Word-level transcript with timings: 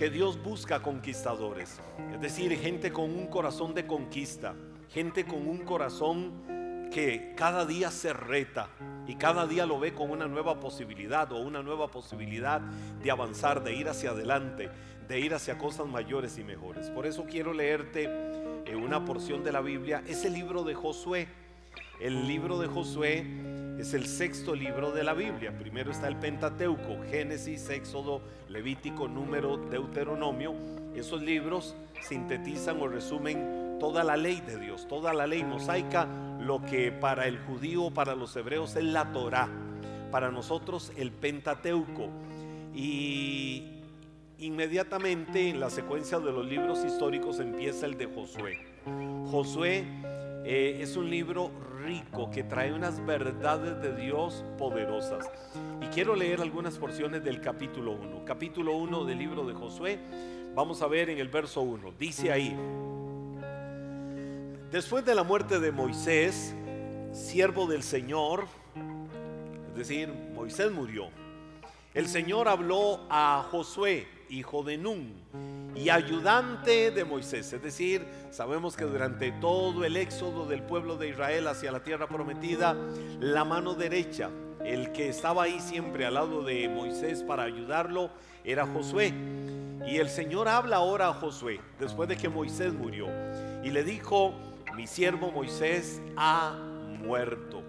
que 0.00 0.08
Dios 0.08 0.42
busca 0.42 0.80
conquistadores, 0.80 1.78
es 2.14 2.20
decir, 2.22 2.56
gente 2.56 2.90
con 2.90 3.14
un 3.14 3.26
corazón 3.26 3.74
de 3.74 3.86
conquista, 3.86 4.54
gente 4.88 5.26
con 5.26 5.46
un 5.46 5.58
corazón 5.58 6.88
que 6.90 7.34
cada 7.36 7.66
día 7.66 7.90
se 7.90 8.14
reta 8.14 8.70
y 9.06 9.16
cada 9.16 9.46
día 9.46 9.66
lo 9.66 9.78
ve 9.78 9.92
con 9.92 10.10
una 10.10 10.26
nueva 10.26 10.58
posibilidad 10.58 11.30
o 11.32 11.42
una 11.42 11.62
nueva 11.62 11.90
posibilidad 11.90 12.62
de 12.62 13.10
avanzar, 13.10 13.62
de 13.62 13.74
ir 13.74 13.90
hacia 13.90 14.12
adelante, 14.12 14.70
de 15.06 15.20
ir 15.20 15.34
hacia 15.34 15.58
cosas 15.58 15.86
mayores 15.86 16.38
y 16.38 16.44
mejores. 16.44 16.88
Por 16.88 17.04
eso 17.04 17.26
quiero 17.28 17.52
leerte 17.52 18.08
eh, 18.64 18.74
una 18.74 19.04
porción 19.04 19.44
de 19.44 19.52
la 19.52 19.60
Biblia, 19.60 20.02
ese 20.06 20.30
libro 20.30 20.64
de 20.64 20.72
Josué. 20.72 21.28
El 22.00 22.26
libro 22.26 22.58
de 22.58 22.66
Josué 22.66 23.26
es 23.78 23.92
el 23.92 24.06
sexto 24.06 24.54
libro 24.54 24.90
de 24.90 25.04
la 25.04 25.12
Biblia. 25.12 25.52
Primero 25.58 25.90
está 25.90 26.08
el 26.08 26.16
Pentateuco, 26.16 26.96
Génesis, 27.10 27.68
Éxodo, 27.68 28.22
Levítico, 28.48 29.06
Número, 29.06 29.58
Deuteronomio. 29.58 30.54
Esos 30.94 31.20
libros 31.20 31.76
sintetizan 32.00 32.80
o 32.80 32.88
resumen 32.88 33.76
toda 33.78 34.02
la 34.02 34.16
ley 34.16 34.40
de 34.40 34.58
Dios, 34.58 34.88
toda 34.88 35.12
la 35.12 35.26
ley 35.26 35.44
mosaica, 35.44 36.08
lo 36.40 36.62
que 36.64 36.90
para 36.90 37.26
el 37.26 37.38
judío, 37.38 37.90
para 37.90 38.14
los 38.14 38.34
hebreos 38.34 38.76
es 38.76 38.84
la 38.84 39.12
Torah, 39.12 39.50
para 40.10 40.30
nosotros 40.30 40.92
el 40.96 41.12
Pentateuco. 41.12 42.08
Y 42.74 43.82
inmediatamente 44.38 45.50
en 45.50 45.60
la 45.60 45.68
secuencia 45.68 46.18
de 46.18 46.32
los 46.32 46.46
libros 46.46 46.82
históricos 46.82 47.40
empieza 47.40 47.84
el 47.84 47.98
de 47.98 48.06
Josué. 48.06 48.58
Josué 49.30 49.84
eh, 50.44 50.78
es 50.80 50.96
un 50.96 51.10
libro 51.10 51.50
rico 51.84 52.30
que 52.30 52.42
trae 52.42 52.72
unas 52.72 53.04
verdades 53.04 53.80
de 53.82 53.94
Dios 53.94 54.44
poderosas. 54.58 55.30
Y 55.82 55.86
quiero 55.86 56.14
leer 56.14 56.40
algunas 56.40 56.78
porciones 56.78 57.22
del 57.22 57.40
capítulo 57.40 57.92
1. 57.92 58.24
Capítulo 58.24 58.76
1 58.76 59.04
del 59.04 59.18
libro 59.18 59.44
de 59.46 59.54
Josué. 59.54 59.98
Vamos 60.54 60.82
a 60.82 60.86
ver 60.86 61.10
en 61.10 61.18
el 61.18 61.28
verso 61.28 61.60
1. 61.62 61.92
Dice 61.98 62.32
ahí, 62.32 62.56
después 64.70 65.04
de 65.04 65.14
la 65.14 65.22
muerte 65.22 65.60
de 65.60 65.72
Moisés, 65.72 66.54
siervo 67.12 67.66
del 67.66 67.82
Señor, 67.82 68.46
es 69.72 69.76
decir, 69.76 70.08
Moisés 70.34 70.70
murió, 70.72 71.08
el 71.94 72.06
Señor 72.06 72.48
habló 72.48 73.00
a 73.10 73.46
Josué, 73.50 74.06
hijo 74.28 74.62
de 74.62 74.78
Nun, 74.78 75.12
y 75.74 75.88
ayudante 75.88 76.90
de 76.90 77.04
Moisés. 77.04 77.52
Es 77.52 77.62
decir, 77.62 78.06
sabemos 78.30 78.76
que 78.76 78.84
durante 78.84 79.32
todo 79.32 79.84
el 79.84 79.96
éxodo 79.96 80.46
del 80.46 80.62
pueblo 80.62 80.96
de 80.96 81.08
Israel 81.08 81.48
hacia 81.48 81.72
la 81.72 81.82
tierra 81.82 82.06
prometida, 82.06 82.76
la 83.18 83.44
mano 83.44 83.74
derecha, 83.74 84.30
el 84.64 84.92
que 84.92 85.08
estaba 85.08 85.44
ahí 85.44 85.58
siempre 85.58 86.06
al 86.06 86.14
lado 86.14 86.42
de 86.42 86.68
Moisés 86.68 87.24
para 87.24 87.42
ayudarlo, 87.42 88.10
era 88.44 88.66
Josué. 88.66 89.12
Y 89.86 89.96
el 89.96 90.08
Señor 90.08 90.48
habla 90.48 90.76
ahora 90.76 91.08
a 91.08 91.14
Josué, 91.14 91.60
después 91.78 92.08
de 92.08 92.16
que 92.16 92.28
Moisés 92.28 92.72
murió, 92.72 93.08
y 93.64 93.70
le 93.70 93.82
dijo, 93.82 94.34
mi 94.76 94.86
siervo 94.86 95.32
Moisés 95.32 96.00
ha 96.16 96.56
muerto. 97.00 97.59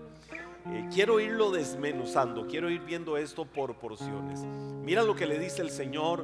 Eh, 0.68 0.88
quiero 0.94 1.20
irlo 1.20 1.52
desmenuzando, 1.52 2.46
quiero 2.48 2.70
ir 2.70 2.82
viendo 2.82 3.18
esto 3.18 3.46
por 3.46 3.76
porciones. 3.76 4.42
Mira 4.42 5.04
lo 5.04 5.16
que 5.16 5.26
le 5.26 5.40
dice 5.40 5.62
el 5.62 5.72
Señor 5.72 6.24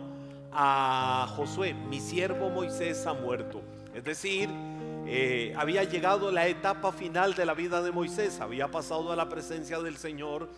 a 0.51 1.27
Josué, 1.35 1.73
mi 1.73 1.99
siervo 1.99 2.49
Moisés 2.49 3.05
ha 3.07 3.13
muerto. 3.13 3.61
Es 3.95 4.03
decir, 4.03 4.49
eh, 5.07 5.55
había 5.57 5.83
llegado 5.85 6.31
la 6.31 6.47
etapa 6.47 6.91
final 6.91 7.33
de 7.33 7.45
la 7.45 7.53
vida 7.53 7.81
de 7.81 7.91
Moisés, 7.91 8.39
había 8.41 8.69
pasado 8.69 9.11
a 9.11 9.15
la 9.15 9.27
presencia 9.27 9.79
del 9.79 9.97
Señor. 9.97 10.49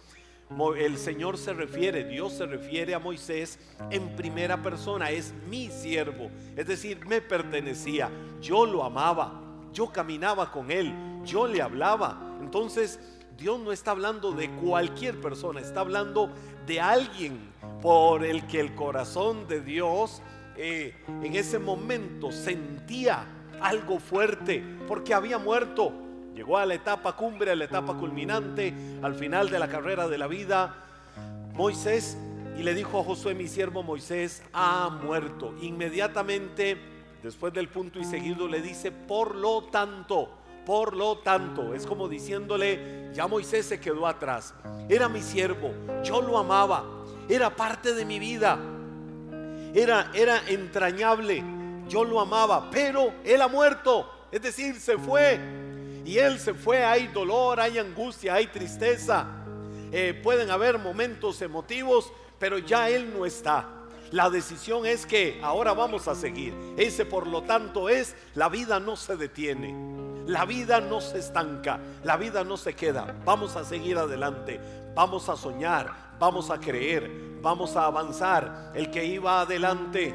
El 0.77 0.97
Señor 0.97 1.38
se 1.38 1.53
refiere, 1.53 2.03
Dios 2.03 2.33
se 2.33 2.47
refiere 2.47 2.95
a 2.95 2.99
Moisés 2.99 3.59
en 3.91 4.16
primera 4.16 4.61
persona, 4.64 5.11
es 5.11 5.31
mi 5.47 5.69
siervo, 5.69 6.31
es 6.58 6.66
decir, 6.66 7.05
me 7.05 7.21
pertenecía, 7.21 8.09
yo 8.42 8.65
lo 8.65 8.83
amaba, 8.83 9.39
yo 9.71 9.92
caminaba 9.92 10.52
con 10.52 10.71
él, 10.71 10.92
yo 11.23 11.45
le 11.45 11.61
hablaba. 11.61 12.37
Entonces, 12.42 12.99
Dios 13.39 13.60
no 13.60 13.72
está 13.72 13.92
hablando 13.92 14.33
de 14.33 14.50
cualquier 14.52 15.20
persona, 15.22 15.61
está 15.61 15.80
hablando 15.80 16.30
de 16.67 16.82
alguien 16.82 17.39
por 17.82 18.26
el 18.26 18.45
que 18.48 18.60
el 18.60 18.76
corazón 18.76 19.48
de 19.48 19.61
Dios 19.61 20.22
eh, 20.58 20.94
en 21.23 21.36
ese 21.36 21.58
momento 21.58 22.32
sentía 22.33 23.26
algo 23.61 23.99
fuerte, 23.99 24.64
porque 24.88 25.14
había 25.14 25.38
muerto. 25.38 25.94
Llegó 26.36 26.58
a 26.58 26.66
la 26.66 26.73
etapa 26.73 27.16
cumbre, 27.16 27.52
a 27.52 27.55
la 27.55 27.66
etapa 27.66 27.95
culminante, 27.95 28.73
al 29.02 29.16
final 29.16 29.49
de 29.49 29.60
la 29.60 29.70
carrera 29.70 30.08
de 30.08 30.17
la 30.17 30.28
vida. 30.28 30.76
Moisés 31.54 32.17
y 32.58 32.64
le 32.64 32.73
dijo 32.73 32.99
a 32.99 33.04
Josué, 33.05 33.36
mi 33.36 33.48
siervo 33.48 33.83
Moisés, 33.83 34.44
ha 34.52 34.89
muerto. 35.02 35.55
Inmediatamente, 35.61 36.78
después 37.23 37.54
del 37.54 37.70
punto 37.70 37.99
y 37.99 38.04
seguido, 38.04 38.49
le 38.49 38.61
dice, 38.61 38.92
por 38.92 39.33
lo 39.33 39.64
tanto, 39.64 40.39
por 40.69 40.95
lo 40.95 41.17
tanto, 41.17 41.73
es 41.73 41.87
como 41.87 42.07
diciéndole, 42.07 43.09
ya 43.11 43.25
Moisés 43.25 43.65
se 43.65 43.80
quedó 43.80 44.05
atrás. 44.05 44.53
Era 44.87 45.09
mi 45.09 45.19
siervo, 45.19 45.73
yo 46.03 46.21
lo 46.21 46.37
amaba, 46.37 46.85
era 47.27 47.49
parte 47.55 47.95
de 47.95 48.05
mi 48.05 48.19
vida. 48.19 48.59
Era, 49.73 50.11
era 50.13 50.47
entrañable, 50.47 51.43
yo 51.87 52.03
lo 52.03 52.19
amaba, 52.19 52.69
pero 52.69 53.11
él 53.23 53.41
ha 53.41 53.47
muerto, 53.47 54.27
es 54.31 54.43
decir, 54.43 54.80
se 54.80 54.95
fue. 54.99 55.39
Y 56.05 56.19
él 56.19 56.37
se 56.37 56.53
fue, 56.53 56.86
hay 56.86 57.07
dolor, 57.07 57.59
hay 57.59 57.80
angustia, 57.80 58.36
hay 58.36 58.45
tristeza. 58.45 59.25
Eh, 59.91 60.21
pueden 60.21 60.51
haber 60.51 60.77
momentos 60.77 61.41
emotivos, 61.41 62.13
pero 62.37 62.59
ya 62.59 62.89
él 62.89 63.11
no 63.11 63.25
está. 63.25 63.67
La 64.11 64.30
decisión 64.30 64.86
es 64.86 65.07
que 65.07 65.39
ahora 65.41 65.73
vamos 65.73 66.07
a 66.07 66.13
seguir. 66.13 66.53
Ese 66.77 67.05
por 67.05 67.25
lo 67.25 67.41
tanto 67.41 67.89
es, 67.89 68.15
la 68.36 68.49
vida 68.49 68.80
no 68.80 68.95
se 68.95 69.17
detiene. 69.17 70.08
La 70.30 70.45
vida 70.45 70.80
no 70.80 71.02
se 71.02 71.17
estanca, 71.17 71.80
la 72.04 72.16
vida 72.16 72.44
no 72.44 72.56
se 72.56 72.76
queda. 72.76 73.16
Vamos 73.26 73.56
a 73.56 73.66
seguir 73.66 73.98
adelante, 73.98 74.60
vamos 74.94 75.28
a 75.28 75.36
soñar, 75.36 75.92
vamos 76.20 76.52
a 76.52 76.60
creer, 76.60 77.40
vamos 77.42 77.76
a 77.76 77.88
avanzar. 77.88 78.72
El 78.76 78.92
que 78.92 79.04
iba 79.04 79.42
adelante 79.42 80.14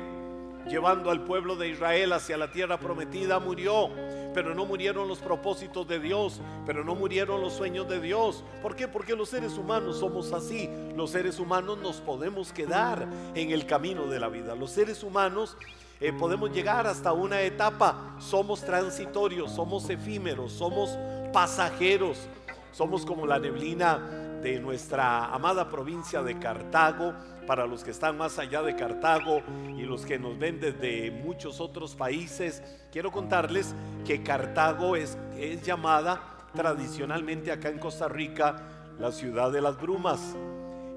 llevando 0.68 1.10
al 1.10 1.24
pueblo 1.24 1.56
de 1.56 1.68
Israel 1.68 2.12
hacia 2.12 2.36
la 2.36 2.52
tierra 2.52 2.78
prometida 2.78 3.40
murió, 3.40 3.90
pero 4.32 4.54
no 4.54 4.64
murieron 4.66 5.08
los 5.08 5.18
propósitos 5.18 5.88
de 5.88 5.98
Dios, 5.98 6.40
pero 6.64 6.84
no 6.84 6.94
murieron 6.94 7.40
los 7.40 7.54
sueños 7.54 7.88
de 7.88 8.00
Dios. 8.00 8.44
¿Por 8.62 8.76
qué? 8.76 8.86
Porque 8.86 9.16
los 9.16 9.30
seres 9.30 9.58
humanos 9.58 9.98
somos 9.98 10.32
así. 10.32 10.70
Los 10.94 11.10
seres 11.10 11.40
humanos 11.40 11.78
nos 11.78 11.96
podemos 11.96 12.52
quedar 12.52 13.08
en 13.34 13.50
el 13.50 13.66
camino 13.66 14.06
de 14.06 14.20
la 14.20 14.28
vida. 14.28 14.54
Los 14.54 14.70
seres 14.70 15.02
humanos 15.02 15.56
eh, 16.04 16.12
podemos 16.12 16.52
llegar 16.52 16.86
hasta 16.86 17.14
una 17.14 17.40
etapa. 17.40 18.14
Somos 18.18 18.62
transitorios, 18.62 19.52
somos 19.52 19.88
efímeros, 19.88 20.52
somos 20.52 20.98
pasajeros, 21.32 22.28
somos 22.72 23.06
como 23.06 23.26
la 23.26 23.38
neblina 23.38 23.96
de 24.42 24.60
nuestra 24.60 25.32
amada 25.32 25.70
provincia 25.70 26.22
de 26.22 26.38
Cartago, 26.38 27.14
para 27.46 27.66
los 27.66 27.82
que 27.82 27.90
están 27.90 28.18
más 28.18 28.38
allá 28.38 28.62
de 28.62 28.76
Cartago 28.76 29.40
y 29.78 29.84
los 29.84 30.04
que 30.04 30.18
nos 30.18 30.38
ven 30.38 30.60
desde 30.60 31.10
muchos 31.10 31.58
otros 31.58 31.94
países, 31.94 32.62
quiero 32.92 33.10
contarles 33.10 33.74
que 34.04 34.22
Cartago 34.22 34.96
es, 34.96 35.16
es 35.38 35.62
llamada 35.62 36.20
tradicionalmente 36.54 37.50
acá 37.50 37.70
en 37.70 37.78
Costa 37.78 38.08
Rica 38.08 38.56
la 38.98 39.10
ciudad 39.10 39.50
de 39.50 39.62
las 39.62 39.80
brumas, 39.80 40.36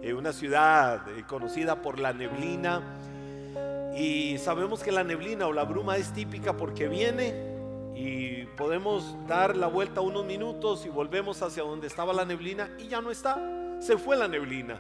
eh, 0.02 0.14
una 0.14 0.34
ciudad 0.34 1.08
eh, 1.18 1.24
conocida 1.26 1.82
por 1.82 1.98
la 1.98 2.12
neblina, 2.12 2.82
y 3.98 4.38
sabemos 4.38 4.84
que 4.84 4.92
la 4.92 5.04
neblina 5.04 5.48
o 5.48 5.54
la 5.54 5.64
bruma 5.64 5.98
es 5.98 6.14
típica 6.14 6.56
porque 6.56 6.88
viene 6.88 7.34
y 7.96 8.46
podemos 8.56 9.16
dar 9.28 9.58
la 9.58 9.66
vuelta 9.66 10.02
unos 10.02 10.24
minutos 10.24 10.86
y 10.86 10.90
volvemos 10.90 11.42
hacia 11.42 11.64
donde 11.64 11.88
estaba 11.88 12.14
la 12.14 12.24
neblina 12.24 12.70
y 12.78 12.88
ya 12.88 13.02
no 13.02 13.10
está. 13.10 13.38
Se 13.80 13.98
fue 13.98 14.16
la 14.16 14.28
neblina. 14.28 14.80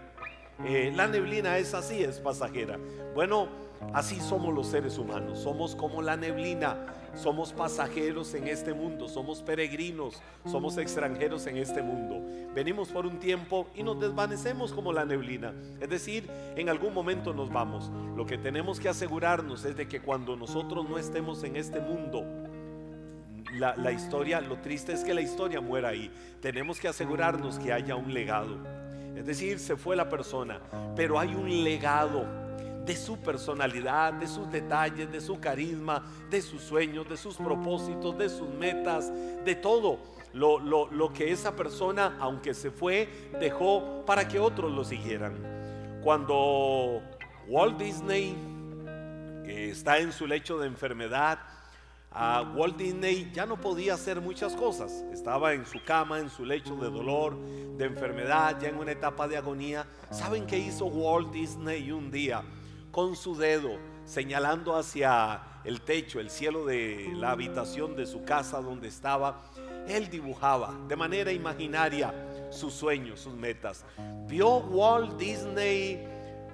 Eh, 0.63 0.91
la 0.95 1.07
neblina 1.07 1.57
es 1.57 1.73
así, 1.73 2.03
es 2.03 2.19
pasajera. 2.19 2.77
Bueno, 3.15 3.47
así 3.93 4.19
somos 4.19 4.53
los 4.53 4.67
seres 4.67 4.99
humanos. 4.99 5.39
Somos 5.39 5.75
como 5.75 6.03
la 6.03 6.15
neblina. 6.15 6.77
Somos 7.17 7.51
pasajeros 7.51 8.33
en 8.35 8.47
este 8.47 8.73
mundo, 8.73 9.09
somos 9.09 9.41
peregrinos, 9.41 10.21
somos 10.45 10.77
extranjeros 10.77 11.47
en 11.47 11.57
este 11.57 11.81
mundo. 11.81 12.21
Venimos 12.53 12.89
por 12.89 13.07
un 13.07 13.19
tiempo 13.19 13.67
y 13.75 13.81
nos 13.81 13.99
desvanecemos 13.99 14.71
como 14.71 14.93
la 14.93 15.03
neblina. 15.03 15.51
Es 15.81 15.89
decir, 15.89 16.29
en 16.55 16.69
algún 16.69 16.93
momento 16.93 17.33
nos 17.33 17.51
vamos. 17.51 17.91
Lo 18.15 18.27
que 18.27 18.37
tenemos 18.37 18.79
que 18.79 18.89
asegurarnos 18.89 19.65
es 19.65 19.75
de 19.75 19.87
que 19.87 19.99
cuando 19.99 20.35
nosotros 20.35 20.87
no 20.87 20.99
estemos 20.99 21.43
en 21.43 21.55
este 21.55 21.79
mundo, 21.79 22.23
la, 23.57 23.91
historia, 23.91 24.39
lo 24.39 24.57
triste 24.57 24.93
es 24.93 25.03
que 25.03 25.15
la 25.15 25.21
historia 25.21 25.59
muera 25.59 25.89
ahí. 25.89 26.11
Tenemos 26.39 26.79
que 26.79 26.87
asegurarnos 26.87 27.57
que 27.57 27.73
haya 27.73 27.95
un 27.95 28.13
legado. 28.13 28.57
Es 29.15 29.25
decir, 29.25 29.57
se 29.57 29.75
fue 29.75 29.95
la 29.95 30.07
persona, 30.07 30.61
pero 30.95 31.19
hay 31.19 31.33
un 31.33 31.63
legado 31.63 32.46
de 32.87 32.95
su 32.95 33.17
personalidad, 33.17 34.13
de 34.13 34.27
sus 34.27 34.49
detalles, 34.49 35.11
de 35.11 35.19
su 35.19 35.39
carisma, 35.39 36.03
de 36.29 36.41
sus 36.41 36.61
sueños, 36.61 37.07
de 37.09 37.17
sus 37.17 37.35
propósitos, 37.35 38.17
de 38.17 38.29
sus 38.29 38.47
metas, 38.49 39.11
de 39.43 39.55
todo 39.55 39.99
lo, 40.33 40.59
lo, 40.59 41.13
que 41.13 41.31
esa 41.31 41.55
persona, 41.55 42.17
aunque 42.19 42.53
se 42.53 42.71
fue, 42.71 43.29
dejó 43.39 44.05
para 44.05 44.27
que 44.27 44.39
otros 44.39 44.71
lo 44.71 44.85
siguieran. 44.85 45.35
Cuando 46.01 47.01
Walt 47.47 47.77
Disney 47.77 48.35
está 49.45 49.99
en 49.99 50.13
su 50.13 50.25
lecho 50.25 50.57
de 50.57 50.67
enfermedad, 50.67 51.39
Walt 52.55 52.77
Disney 52.77 53.29
ya 53.33 53.45
no 53.45 53.59
podía 53.59 53.95
hacer 53.95 54.21
muchas 54.21 54.55
cosas. 54.55 55.03
Estaba 55.11 55.53
en 55.53 55.65
su 55.65 55.83
cama, 55.83 56.19
en 56.19 56.29
su 56.29 56.45
lecho 56.45 56.75
de 56.77 56.89
dolor, 56.89 57.37
de 57.77 57.83
enfermedad, 57.85 58.57
ya 58.61 58.69
en 58.69 58.77
una 58.77 58.93
etapa 58.93 59.27
de 59.27 59.35
agonía. 59.35 59.85
¿Saben 60.09 60.47
qué 60.47 60.57
hizo 60.57 60.85
Walt 60.85 61.31
Disney 61.31 61.91
un 61.91 62.09
día? 62.09 62.43
Con 62.97 63.15
su 63.15 63.35
dedo, 63.35 63.77
señalando 64.05 64.75
hacia 64.75 65.39
el 65.63 65.81
techo, 65.81 66.19
el 66.19 66.31
cielo 66.31 66.65
de 66.65 67.11
la 67.13 67.29
habitación 67.29 67.95
de 67.95 68.07
su 68.07 68.23
casa 68.23 68.59
donde 68.59 68.87
estaba, 68.87 69.51
él 69.87 70.09
dibujaba 70.09 70.73
de 70.87 70.95
manera 70.95 71.31
imaginaria 71.31 72.11
sus 72.49 72.73
sueños, 72.73 73.19
sus 73.19 73.35
metas. 73.35 73.85
Vio 74.25 74.57
Walt 74.57 75.15
Disney 75.15 76.07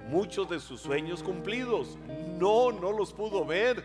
muchos 0.10 0.50
de 0.50 0.60
sus 0.60 0.82
sueños 0.82 1.24
cumplidos. 1.24 1.98
No, 2.38 2.74
no 2.74 2.92
los 2.92 3.14
pudo 3.14 3.46
ver 3.46 3.82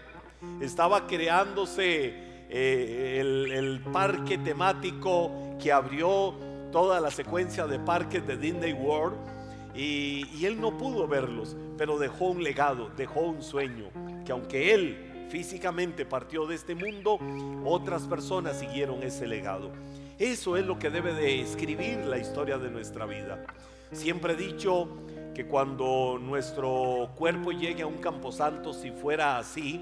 estaba 0.60 1.06
creándose 1.06 2.12
eh, 2.50 3.20
el, 3.20 3.80
parque 3.92 4.36
temático 4.36 5.30
que 5.62 5.70
abrió 5.70 6.34
toda 6.72 6.98
la 6.98 7.12
secuencia 7.12 7.68
de 7.68 7.78
parques 7.78 8.26
de 8.26 8.36
Disney 8.36 8.72
World 8.72 9.37
y, 9.74 10.44
él 10.44 10.60
no 10.60 10.76
pudo 10.76 11.06
verlos, 11.06 11.56
pero 11.76 11.98
dejó 11.98 12.26
un 12.26 12.42
legado, 12.42 12.90
dejó 12.96 13.20
un 13.20 13.42
sueño, 13.42 13.90
que 14.24 14.32
aunque 14.32 14.74
él 14.74 15.26
físicamente 15.28 16.04
partió 16.06 16.46
de 16.46 16.54
este 16.54 16.74
mundo, 16.74 17.18
otras 17.64 18.06
personas 18.06 18.58
siguieron 18.58 19.02
ese 19.02 19.26
legado. 19.26 19.70
Eso 20.18 20.56
es 20.56 20.66
lo 20.66 20.78
que 20.78 20.90
debe 20.90 21.12
de 21.14 21.40
escribir 21.40 21.98
la 22.06 22.18
historia 22.18 22.58
de 22.58 22.70
nuestra 22.70 23.06
vida. 23.06 23.44
Siempre 23.92 24.32
he 24.32 24.36
dicho 24.36 24.88
que 25.34 25.46
cuando 25.46 26.18
nuestro 26.20 27.10
cuerpo 27.14 27.52
llegue 27.52 27.82
a 27.82 27.86
un 27.86 27.98
camposanto, 27.98 28.72
si 28.72 28.90
fuera 28.90 29.38
así, 29.38 29.80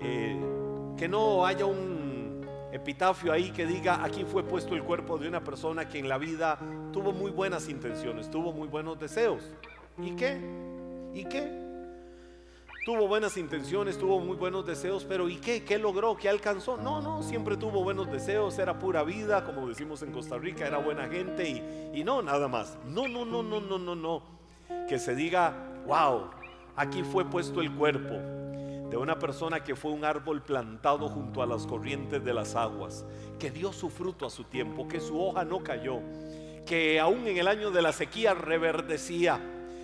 eh, 0.00 0.38
que 0.96 1.08
no 1.08 1.46
haya 1.46 1.64
un 1.64 2.03
epitafio 2.74 3.32
ahí 3.32 3.52
que 3.52 3.66
diga 3.66 4.02
aquí 4.02 4.24
fue 4.24 4.42
puesto 4.42 4.74
el 4.74 4.82
cuerpo 4.82 5.16
de 5.16 5.28
una 5.28 5.44
persona 5.44 5.88
que 5.88 6.00
en 6.00 6.08
la 6.08 6.18
vida 6.18 6.58
tuvo 6.92 7.12
muy 7.12 7.30
buenas 7.30 7.68
intenciones, 7.68 8.28
tuvo 8.28 8.52
muy 8.52 8.66
buenos 8.66 8.98
deseos. 8.98 9.44
¿Y 9.96 10.10
qué? 10.16 10.40
¿Y 11.14 11.24
qué? 11.24 11.62
Tuvo 12.84 13.06
buenas 13.06 13.36
intenciones, 13.36 13.96
tuvo 13.96 14.18
muy 14.18 14.36
buenos 14.36 14.66
deseos, 14.66 15.06
pero 15.08 15.28
¿y 15.28 15.36
qué? 15.36 15.62
¿Qué 15.64 15.78
logró? 15.78 16.16
¿Qué 16.16 16.28
alcanzó? 16.28 16.76
No, 16.76 17.00
no, 17.00 17.22
siempre 17.22 17.56
tuvo 17.56 17.84
buenos 17.84 18.10
deseos, 18.10 18.58
era 18.58 18.76
pura 18.76 19.04
vida, 19.04 19.44
como 19.44 19.68
decimos 19.68 20.02
en 20.02 20.10
Costa 20.10 20.36
Rica, 20.36 20.66
era 20.66 20.78
buena 20.78 21.06
gente 21.06 21.48
y, 21.48 21.98
y 21.98 22.02
no, 22.02 22.22
nada 22.22 22.48
más. 22.48 22.76
No, 22.86 23.06
no, 23.06 23.24
no, 23.24 23.44
no, 23.44 23.60
no, 23.60 23.78
no, 23.78 23.94
no. 23.94 24.22
Que 24.88 24.98
se 24.98 25.14
diga, 25.14 25.54
wow, 25.86 26.28
aquí 26.74 27.04
fue 27.04 27.24
puesto 27.24 27.60
el 27.60 27.72
cuerpo 27.72 28.16
de 28.94 28.98
una 28.98 29.18
persona 29.18 29.64
que 29.64 29.74
fue 29.74 29.90
un 29.90 30.04
árbol 30.04 30.40
plantado 30.40 31.08
junto 31.08 31.42
a 31.42 31.46
las 31.46 31.66
corrientes 31.66 32.24
de 32.24 32.32
las 32.32 32.54
aguas, 32.54 33.04
que 33.40 33.50
dio 33.50 33.72
su 33.72 33.90
fruto 33.90 34.24
a 34.24 34.30
su 34.30 34.44
tiempo, 34.44 34.86
que 34.86 35.00
su 35.00 35.20
hoja 35.20 35.44
no 35.44 35.64
cayó, 35.64 35.98
que 36.64 37.00
aún 37.00 37.26
en 37.26 37.36
el 37.36 37.48
año 37.48 37.72
de 37.72 37.82
la 37.82 37.92
sequía 37.92 38.34
reverdecía, 38.34 39.40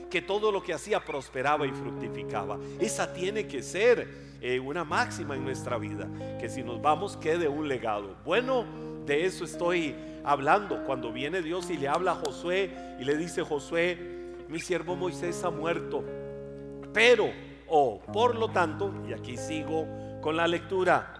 que 0.09 0.23
todo 0.23 0.53
lo 0.53 0.63
que 0.63 0.75
hacía 0.75 1.05
prosperaba 1.05 1.67
y 1.67 1.73
fructificaba. 1.73 2.57
Esa 2.79 3.13
tiene 3.13 3.49
que 3.49 3.65
ser 3.65 4.07
eh, 4.41 4.61
una 4.61 4.85
máxima 4.85 5.35
en 5.35 5.43
nuestra 5.43 5.77
vida, 5.77 6.09
que 6.39 6.49
si 6.49 6.63
nos 6.63 6.81
vamos 6.81 7.17
quede 7.17 7.49
un 7.49 7.67
legado. 7.67 8.15
Bueno, 8.25 8.65
de 9.07 9.25
eso 9.25 9.45
estoy 9.45 9.93
hablando 10.23 10.85
cuando 10.85 11.13
viene 11.13 11.43
Dios 11.43 11.69
y 11.69 11.77
le 11.79 11.89
habla 11.89 12.13
a 12.13 12.15
Josué 12.15 12.71
y 13.01 13.03
le 13.03 13.17
dice 13.17 13.43
Josué, 13.43 13.99
mi 14.49 14.61
siervo 14.61 14.95
Moisés 14.95 15.43
ha 15.43 15.51
muerto, 15.51 16.05
pero 16.93 17.50
o 17.71 18.01
por 18.13 18.35
lo 18.35 18.49
tanto, 18.49 18.93
y 19.09 19.13
aquí 19.13 19.37
sigo 19.37 19.87
con 20.21 20.37
la 20.37 20.47
lectura, 20.47 21.15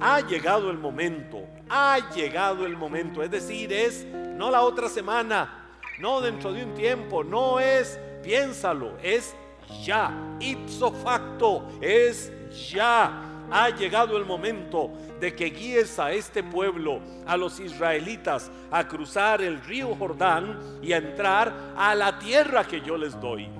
ha 0.00 0.20
llegado 0.20 0.70
el 0.70 0.78
momento, 0.78 1.44
ha 1.68 2.10
llegado 2.14 2.66
el 2.66 2.76
momento, 2.76 3.22
es 3.22 3.30
decir, 3.30 3.72
es 3.72 4.04
no 4.04 4.50
la 4.50 4.62
otra 4.62 4.88
semana, 4.88 5.68
no 6.00 6.20
dentro 6.20 6.52
de 6.52 6.64
un 6.64 6.74
tiempo, 6.74 7.22
no 7.22 7.60
es 7.60 7.98
piénsalo, 8.22 8.96
es 9.02 9.36
ya, 9.84 10.12
ipso 10.40 10.90
facto, 10.90 11.68
es 11.80 12.32
ya. 12.72 13.30
Ha 13.50 13.68
llegado 13.68 14.16
el 14.16 14.24
momento 14.24 14.90
de 15.20 15.34
que 15.36 15.50
guíes 15.50 15.98
a 15.98 16.12
este 16.12 16.42
pueblo, 16.42 17.00
a 17.26 17.36
los 17.36 17.60
israelitas, 17.60 18.50
a 18.70 18.88
cruzar 18.88 19.42
el 19.42 19.62
río 19.62 19.94
Jordán 19.94 20.78
y 20.82 20.94
a 20.94 20.96
entrar 20.96 21.52
a 21.76 21.94
la 21.94 22.18
tierra 22.18 22.64
que 22.64 22.80
yo 22.80 22.96
les 22.96 23.20
doy 23.20 23.50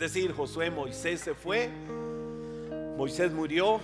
decir, 0.00 0.32
Josué, 0.32 0.70
Moisés 0.70 1.20
se 1.20 1.34
fue, 1.34 1.70
Moisés 2.96 3.32
murió, 3.32 3.80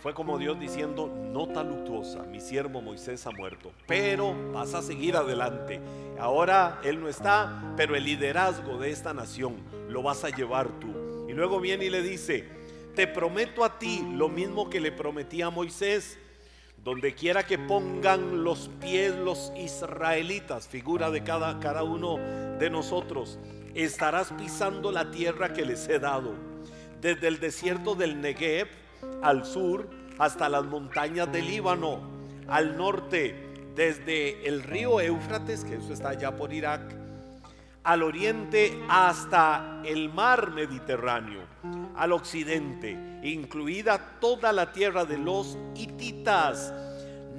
fue 0.00 0.14
como 0.14 0.38
Dios 0.38 0.58
diciendo, 0.58 1.08
nota 1.08 1.62
luctuosa, 1.62 2.22
mi 2.22 2.40
siervo 2.40 2.80
Moisés 2.80 3.26
ha 3.26 3.30
muerto, 3.30 3.72
pero 3.86 4.34
vas 4.52 4.74
a 4.74 4.82
seguir 4.82 5.16
adelante. 5.16 5.80
Ahora 6.18 6.80
él 6.84 7.00
no 7.00 7.08
está, 7.08 7.74
pero 7.76 7.94
el 7.94 8.04
liderazgo 8.04 8.78
de 8.78 8.90
esta 8.90 9.12
nación 9.12 9.56
lo 9.88 10.02
vas 10.02 10.24
a 10.24 10.30
llevar 10.30 10.68
tú. 10.80 11.26
Y 11.28 11.32
luego 11.32 11.60
viene 11.60 11.86
y 11.86 11.90
le 11.90 12.02
dice, 12.02 12.48
te 12.94 13.06
prometo 13.06 13.64
a 13.64 13.78
ti 13.78 14.04
lo 14.12 14.28
mismo 14.28 14.70
que 14.70 14.80
le 14.80 14.92
prometí 14.92 15.42
a 15.42 15.50
Moisés, 15.50 16.18
donde 16.84 17.14
quiera 17.14 17.46
que 17.46 17.58
pongan 17.58 18.42
los 18.42 18.70
pies 18.80 19.14
los 19.14 19.52
israelitas, 19.56 20.66
figura 20.66 21.10
de 21.10 21.22
cada, 21.22 21.60
cada 21.60 21.84
uno 21.84 22.16
de 22.58 22.70
nosotros, 22.70 23.38
estarás 23.74 24.32
pisando 24.32 24.92
la 24.92 25.10
tierra 25.10 25.52
que 25.52 25.64
les 25.64 25.88
he 25.88 25.98
dado, 25.98 26.34
desde 27.00 27.28
el 27.28 27.40
desierto 27.40 27.94
del 27.94 28.20
Negev 28.20 28.68
al 29.22 29.44
sur 29.44 29.88
hasta 30.18 30.48
las 30.48 30.64
montañas 30.64 31.30
del 31.32 31.46
Líbano, 31.46 32.00
al 32.48 32.76
norte, 32.76 33.34
desde 33.74 34.46
el 34.46 34.62
río 34.62 35.00
Éufrates, 35.00 35.64
que 35.64 35.76
eso 35.76 35.92
está 35.92 36.10
allá 36.10 36.36
por 36.36 36.52
Irak, 36.52 36.82
al 37.84 38.02
oriente 38.02 38.78
hasta 38.88 39.80
el 39.84 40.12
mar 40.12 40.50
Mediterráneo, 40.50 41.42
al 41.96 42.12
occidente, 42.12 42.96
incluida 43.22 44.18
toda 44.20 44.52
la 44.52 44.72
tierra 44.72 45.04
de 45.04 45.18
los 45.18 45.58
hititas 45.74 46.72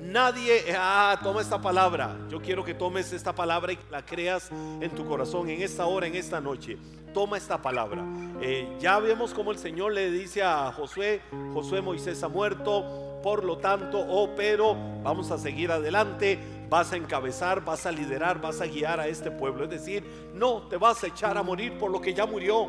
Nadie, 0.03 0.65
ah, 0.77 1.17
toma 1.23 1.39
esta 1.39 1.61
palabra. 1.61 2.17
Yo 2.29 2.41
quiero 2.41 2.63
que 2.63 2.73
tomes 2.73 3.13
esta 3.13 3.33
palabra 3.33 3.71
y 3.71 3.79
la 3.89 4.05
creas 4.05 4.51
en 4.51 4.91
tu 4.91 5.05
corazón 5.05 5.49
en 5.49 5.61
esta 5.61 5.85
hora, 5.85 6.07
en 6.07 6.16
esta 6.16 6.42
noche. 6.42 6.78
Toma 7.13 7.37
esta 7.37 7.61
palabra. 7.61 8.04
Eh, 8.42 8.68
ya 8.80 8.99
vemos 8.99 9.33
como 9.33 9.51
el 9.51 9.57
Señor 9.57 9.94
le 9.94 10.11
dice 10.11 10.44
a 10.44 10.73
Josué, 10.73 11.21
Josué 11.54 11.81
Moisés 11.81 12.21
ha 12.21 12.28
muerto, 12.28 13.21
por 13.23 13.45
lo 13.45 13.59
tanto, 13.59 13.97
oh, 13.97 14.35
pero 14.35 14.75
vamos 15.04 15.31
a 15.31 15.37
seguir 15.37 15.71
adelante, 15.71 16.37
vas 16.69 16.92
a 16.92 16.97
encabezar, 16.97 17.63
vas 17.63 17.85
a 17.85 17.92
liderar, 17.92 18.42
vas 18.42 18.59
a 18.59 18.66
guiar 18.66 18.99
a 18.99 19.07
este 19.07 19.31
pueblo. 19.31 19.63
Es 19.63 19.69
decir, 19.69 20.04
no 20.33 20.63
te 20.63 20.75
vas 20.75 21.01
a 21.04 21.07
echar 21.07 21.37
a 21.37 21.44
morir 21.44 21.78
por 21.78 21.89
lo 21.89 22.01
que 22.01 22.13
ya 22.13 22.25
murió. 22.25 22.68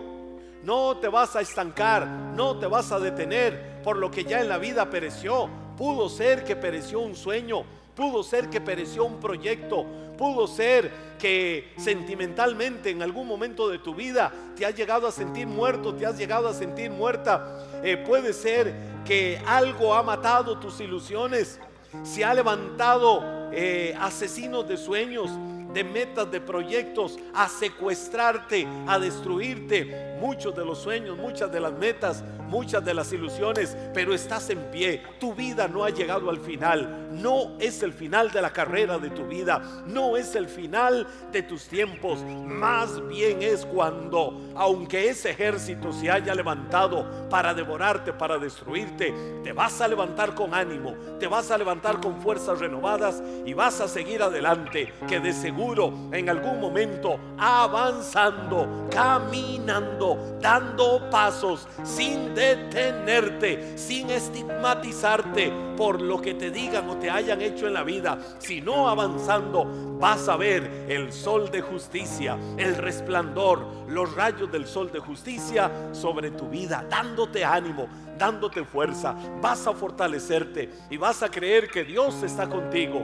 No 0.62 0.96
te 0.98 1.08
vas 1.08 1.34
a 1.34 1.40
estancar, 1.40 2.06
no 2.06 2.58
te 2.60 2.66
vas 2.66 2.92
a 2.92 3.00
detener 3.00 3.82
por 3.82 3.96
lo 3.96 4.10
que 4.10 4.22
ya 4.22 4.40
en 4.40 4.48
la 4.48 4.56
vida 4.56 4.88
pereció 4.88 5.63
Pudo 5.76 6.08
ser 6.08 6.44
que 6.44 6.56
pereció 6.56 7.00
un 7.00 7.16
sueño, 7.16 7.64
pudo 7.94 8.22
ser 8.22 8.48
que 8.48 8.60
pereció 8.60 9.04
un 9.04 9.20
proyecto, 9.20 9.84
pudo 10.16 10.46
ser 10.46 10.90
que 11.18 11.72
sentimentalmente 11.76 12.90
en 12.90 13.02
algún 13.02 13.26
momento 13.26 13.68
de 13.68 13.78
tu 13.78 13.94
vida 13.94 14.32
te 14.56 14.66
has 14.66 14.74
llegado 14.74 15.06
a 15.06 15.12
sentir 15.12 15.46
muerto, 15.46 15.94
te 15.94 16.06
has 16.06 16.16
llegado 16.16 16.48
a 16.48 16.54
sentir 16.54 16.90
muerta. 16.90 17.66
Eh, 17.82 17.96
puede 17.96 18.32
ser 18.32 18.74
que 19.04 19.40
algo 19.46 19.94
ha 19.94 20.02
matado 20.02 20.58
tus 20.58 20.80
ilusiones, 20.80 21.58
se 22.02 22.24
ha 22.24 22.34
levantado 22.34 23.22
eh, 23.52 23.96
asesinos 24.00 24.68
de 24.68 24.76
sueños, 24.76 25.30
de 25.74 25.84
metas, 25.84 26.30
de 26.30 26.40
proyectos, 26.40 27.18
a 27.34 27.48
secuestrarte, 27.48 28.66
a 28.86 28.98
destruirte. 28.98 30.14
Muchos 30.20 30.54
de 30.54 30.64
los 30.64 30.78
sueños, 30.78 31.18
muchas 31.18 31.52
de 31.52 31.60
las 31.60 31.72
metas, 31.72 32.24
muchas 32.46 32.84
de 32.84 32.94
las 32.94 33.12
ilusiones, 33.12 33.76
pero 33.92 34.14
estás 34.14 34.48
en 34.50 34.70
pie. 34.70 35.02
Tu 35.18 35.34
vida 35.34 35.66
no 35.66 35.84
ha 35.84 35.90
llegado 35.90 36.30
al 36.30 36.38
final. 36.38 37.08
No 37.10 37.56
es 37.58 37.82
el 37.82 37.92
final 37.92 38.30
de 38.30 38.40
la 38.40 38.52
carrera 38.52 38.98
de 38.98 39.10
tu 39.10 39.26
vida. 39.26 39.60
No 39.86 40.16
es 40.16 40.34
el 40.36 40.48
final 40.48 41.06
de 41.32 41.42
tus 41.42 41.66
tiempos. 41.66 42.22
Más 42.22 43.06
bien 43.08 43.42
es 43.42 43.66
cuando, 43.66 44.52
aunque 44.54 45.10
ese 45.10 45.30
ejército 45.30 45.92
se 45.92 46.10
haya 46.10 46.34
levantado 46.34 47.28
para 47.28 47.52
devorarte, 47.52 48.12
para 48.12 48.38
destruirte, 48.38 49.12
te 49.42 49.52
vas 49.52 49.80
a 49.80 49.88
levantar 49.88 50.34
con 50.34 50.54
ánimo, 50.54 50.94
te 51.18 51.26
vas 51.26 51.50
a 51.50 51.58
levantar 51.58 52.00
con 52.00 52.20
fuerzas 52.22 52.60
renovadas 52.60 53.22
y 53.44 53.52
vas 53.52 53.80
a 53.80 53.88
seguir 53.88 54.22
adelante. 54.22 54.92
Que 55.08 55.20
de 55.20 55.32
seguro 55.32 55.63
en 56.12 56.28
algún 56.28 56.60
momento 56.60 57.18
avanzando, 57.38 58.86
caminando, 58.90 60.36
dando 60.40 61.08
pasos 61.10 61.66
sin 61.82 62.34
detenerte, 62.34 63.78
sin 63.78 64.10
estigmatizarte 64.10 65.50
por 65.76 66.02
lo 66.02 66.20
que 66.20 66.34
te 66.34 66.50
digan 66.50 66.88
o 66.90 66.96
te 66.96 67.10
hayan 67.10 67.40
hecho 67.40 67.66
en 67.66 67.72
la 67.72 67.82
vida, 67.82 68.18
sino 68.38 68.88
avanzando, 68.88 69.98
vas 69.98 70.28
a 70.28 70.36
ver 70.36 70.86
el 70.88 71.12
sol 71.12 71.50
de 71.50 71.62
justicia, 71.62 72.36
el 72.58 72.76
resplandor, 72.76 73.66
los 73.88 74.14
rayos 74.14 74.52
del 74.52 74.66
sol 74.66 74.92
de 74.92 75.00
justicia 75.00 75.70
sobre 75.92 76.30
tu 76.30 76.48
vida, 76.48 76.84
dándote 76.90 77.42
ánimo, 77.42 77.88
dándote 78.18 78.64
fuerza, 78.64 79.14
vas 79.40 79.66
a 79.66 79.72
fortalecerte 79.72 80.70
y 80.90 80.98
vas 80.98 81.22
a 81.22 81.30
creer 81.30 81.68
que 81.68 81.84
Dios 81.84 82.22
está 82.22 82.48
contigo, 82.48 83.00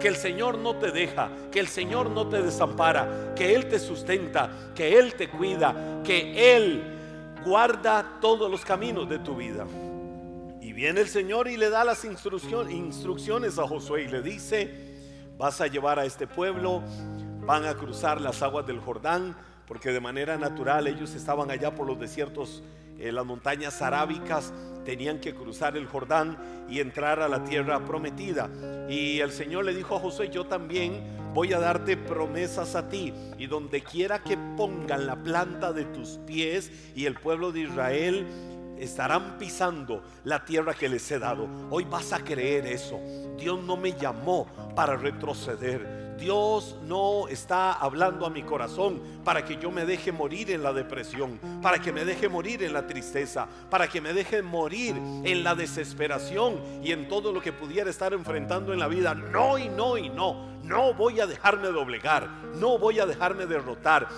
que 0.00 0.08
el 0.08 0.16
Señor 0.16 0.58
no 0.58 0.76
te 0.76 0.90
deja, 0.90 1.30
que 1.50 1.60
el 1.60 1.68
Señor 1.68 2.10
no 2.10 2.28
te 2.28 2.42
desampara, 2.42 3.34
que 3.34 3.54
Él 3.54 3.68
te 3.68 3.78
sustenta, 3.78 4.50
que 4.74 4.98
Él 4.98 5.14
te 5.14 5.28
cuida, 5.28 6.02
que 6.04 6.56
Él 6.56 6.82
guarda 7.44 8.18
todos 8.20 8.50
los 8.50 8.64
caminos 8.64 9.08
de 9.08 9.18
tu 9.18 9.36
vida. 9.36 9.66
Y 10.60 10.72
viene 10.72 11.00
el 11.00 11.08
Señor 11.08 11.48
y 11.48 11.56
le 11.56 11.70
da 11.70 11.84
las 11.84 12.04
instrucciones 12.04 13.58
a 13.58 13.66
Josué 13.66 14.02
y 14.02 14.08
le 14.08 14.22
dice, 14.22 15.32
vas 15.36 15.60
a 15.60 15.66
llevar 15.66 15.98
a 15.98 16.04
este 16.04 16.26
pueblo, 16.26 16.82
van 17.40 17.64
a 17.64 17.74
cruzar 17.74 18.20
las 18.20 18.42
aguas 18.42 18.66
del 18.66 18.80
Jordán, 18.80 19.36
porque 19.68 19.92
de 19.92 20.00
manera 20.00 20.38
natural 20.38 20.86
ellos 20.86 21.14
estaban 21.14 21.50
allá 21.50 21.74
por 21.74 21.86
los 21.86 22.00
desiertos 22.00 22.62
en 22.98 23.14
las 23.14 23.24
montañas 23.24 23.80
arábicas, 23.82 24.52
tenían 24.84 25.20
que 25.20 25.34
cruzar 25.34 25.76
el 25.76 25.86
Jordán 25.86 26.38
y 26.68 26.80
entrar 26.80 27.20
a 27.20 27.28
la 27.28 27.44
tierra 27.44 27.84
prometida. 27.84 28.48
Y 28.88 29.20
el 29.20 29.30
Señor 29.30 29.66
le 29.66 29.74
dijo 29.74 29.94
a 29.94 30.00
Josué, 30.00 30.30
yo 30.30 30.46
también 30.46 31.02
voy 31.34 31.52
a 31.52 31.60
darte 31.60 31.96
promesas 31.96 32.74
a 32.74 32.88
ti. 32.88 33.12
Y 33.38 33.46
donde 33.46 33.82
quiera 33.82 34.20
que 34.20 34.36
pongan 34.56 35.06
la 35.06 35.22
planta 35.22 35.72
de 35.72 35.84
tus 35.84 36.18
pies 36.26 36.72
y 36.96 37.04
el 37.04 37.14
pueblo 37.14 37.52
de 37.52 37.60
Israel 37.60 38.26
estarán 38.78 39.38
pisando 39.38 40.02
la 40.24 40.44
tierra 40.44 40.74
que 40.74 40.88
les 40.88 41.08
he 41.10 41.18
dado. 41.18 41.48
Hoy 41.70 41.84
vas 41.84 42.12
a 42.12 42.24
creer 42.24 42.66
eso. 42.66 42.98
Dios 43.36 43.62
no 43.62 43.76
me 43.76 43.92
llamó 43.92 44.46
para 44.74 44.96
retroceder. 44.96 46.07
Dios 46.18 46.76
no 46.82 47.28
está 47.28 47.72
hablando 47.72 48.26
a 48.26 48.30
mi 48.30 48.42
corazón 48.42 49.00
para 49.24 49.44
que 49.44 49.56
yo 49.56 49.70
me 49.70 49.86
deje 49.86 50.10
morir 50.10 50.50
en 50.50 50.62
la 50.62 50.72
depresión, 50.72 51.38
para 51.62 51.78
que 51.78 51.92
me 51.92 52.04
deje 52.04 52.28
morir 52.28 52.62
en 52.62 52.72
la 52.72 52.86
tristeza, 52.86 53.46
para 53.70 53.88
que 53.88 54.00
me 54.00 54.12
deje 54.12 54.42
morir 54.42 54.96
en 54.96 55.44
la 55.44 55.54
desesperación 55.54 56.60
y 56.82 56.92
en 56.92 57.08
todo 57.08 57.32
lo 57.32 57.40
que 57.40 57.52
pudiera 57.52 57.88
estar 57.88 58.12
enfrentando 58.12 58.72
en 58.72 58.80
la 58.80 58.88
vida. 58.88 59.14
No 59.14 59.58
y 59.58 59.68
no 59.68 59.96
y 59.96 60.08
no. 60.08 60.48
No 60.64 60.92
voy 60.92 61.20
a 61.20 61.26
dejarme 61.26 61.68
doblegar, 61.68 62.28
no 62.56 62.78
voy 62.78 62.98
a 62.98 63.06
dejarme 63.06 63.46
derrotar. 63.46 64.08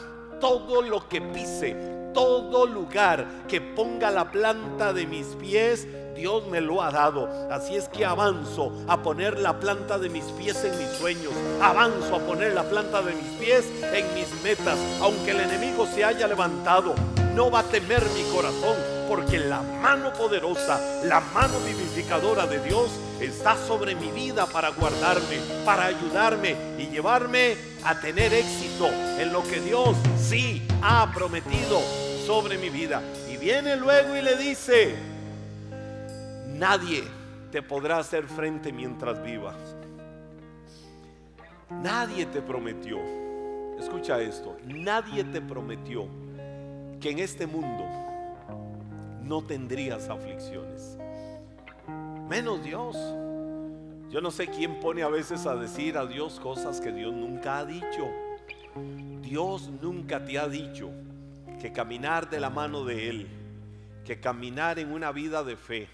Todo 0.40 0.80
lo 0.80 1.06
que 1.06 1.20
pise, 1.20 1.99
todo 2.12 2.66
lugar 2.66 3.26
que 3.48 3.60
ponga 3.60 4.10
la 4.10 4.30
planta 4.30 4.92
de 4.92 5.06
mis 5.06 5.26
pies, 5.36 5.86
Dios 6.14 6.46
me 6.48 6.60
lo 6.60 6.82
ha 6.82 6.90
dado. 6.90 7.28
Así 7.50 7.76
es 7.76 7.88
que 7.88 8.04
avanzo 8.04 8.72
a 8.88 9.02
poner 9.02 9.38
la 9.38 9.58
planta 9.58 9.98
de 9.98 10.08
mis 10.08 10.24
pies 10.24 10.62
en 10.64 10.78
mis 10.78 10.90
sueños. 10.90 11.32
Avanzo 11.62 12.16
a 12.16 12.18
poner 12.20 12.52
la 12.52 12.64
planta 12.64 13.02
de 13.02 13.14
mis 13.14 13.32
pies 13.38 13.64
en 13.94 14.14
mis 14.14 14.42
metas. 14.42 14.78
Aunque 15.00 15.30
el 15.30 15.40
enemigo 15.40 15.86
se 15.86 16.04
haya 16.04 16.26
levantado, 16.28 16.94
no 17.34 17.50
va 17.50 17.60
a 17.60 17.64
temer 17.64 18.02
mi 18.14 18.22
corazón. 18.34 18.99
Porque 19.10 19.40
la 19.40 19.60
mano 19.60 20.12
poderosa, 20.12 21.02
la 21.02 21.18
mano 21.18 21.58
vivificadora 21.66 22.46
de 22.46 22.60
Dios 22.60 22.92
está 23.20 23.56
sobre 23.56 23.96
mi 23.96 24.06
vida 24.12 24.46
para 24.46 24.68
guardarme, 24.68 25.36
para 25.64 25.86
ayudarme 25.86 26.54
y 26.78 26.86
llevarme 26.86 27.56
a 27.84 27.98
tener 27.98 28.32
éxito 28.32 28.86
en 29.18 29.32
lo 29.32 29.42
que 29.42 29.58
Dios 29.62 29.96
sí 30.16 30.62
ha 30.80 31.10
prometido 31.12 31.80
sobre 32.24 32.56
mi 32.56 32.70
vida. 32.70 33.02
Y 33.28 33.36
viene 33.36 33.74
luego 33.74 34.16
y 34.16 34.22
le 34.22 34.36
dice, 34.36 34.94
nadie 36.46 37.02
te 37.50 37.62
podrá 37.62 37.98
hacer 37.98 38.28
frente 38.28 38.72
mientras 38.72 39.20
vivas. 39.24 39.56
Nadie 41.68 42.26
te 42.26 42.40
prometió, 42.40 43.00
escucha 43.76 44.20
esto, 44.20 44.56
nadie 44.64 45.24
te 45.24 45.40
prometió 45.40 46.06
que 47.00 47.10
en 47.10 47.18
este 47.18 47.48
mundo 47.48 48.09
no 49.22 49.42
tendrías 49.42 50.08
aflicciones. 50.08 50.96
Menos 52.28 52.62
Dios. 52.62 52.96
Yo 54.10 54.20
no 54.20 54.30
sé 54.30 54.48
quién 54.48 54.80
pone 54.80 55.02
a 55.02 55.08
veces 55.08 55.46
a 55.46 55.54
decir 55.56 55.96
a 55.96 56.06
Dios 56.06 56.40
cosas 56.40 56.80
que 56.80 56.92
Dios 56.92 57.12
nunca 57.12 57.58
ha 57.58 57.64
dicho. 57.64 58.08
Dios 59.22 59.70
nunca 59.80 60.24
te 60.24 60.38
ha 60.38 60.48
dicho 60.48 60.90
que 61.60 61.72
caminar 61.72 62.30
de 62.30 62.40
la 62.40 62.50
mano 62.50 62.84
de 62.84 63.08
Él, 63.08 63.28
que 64.04 64.18
caminar 64.18 64.78
en 64.78 64.92
una 64.92 65.12
vida 65.12 65.44
de 65.44 65.56
fe, 65.56 65.88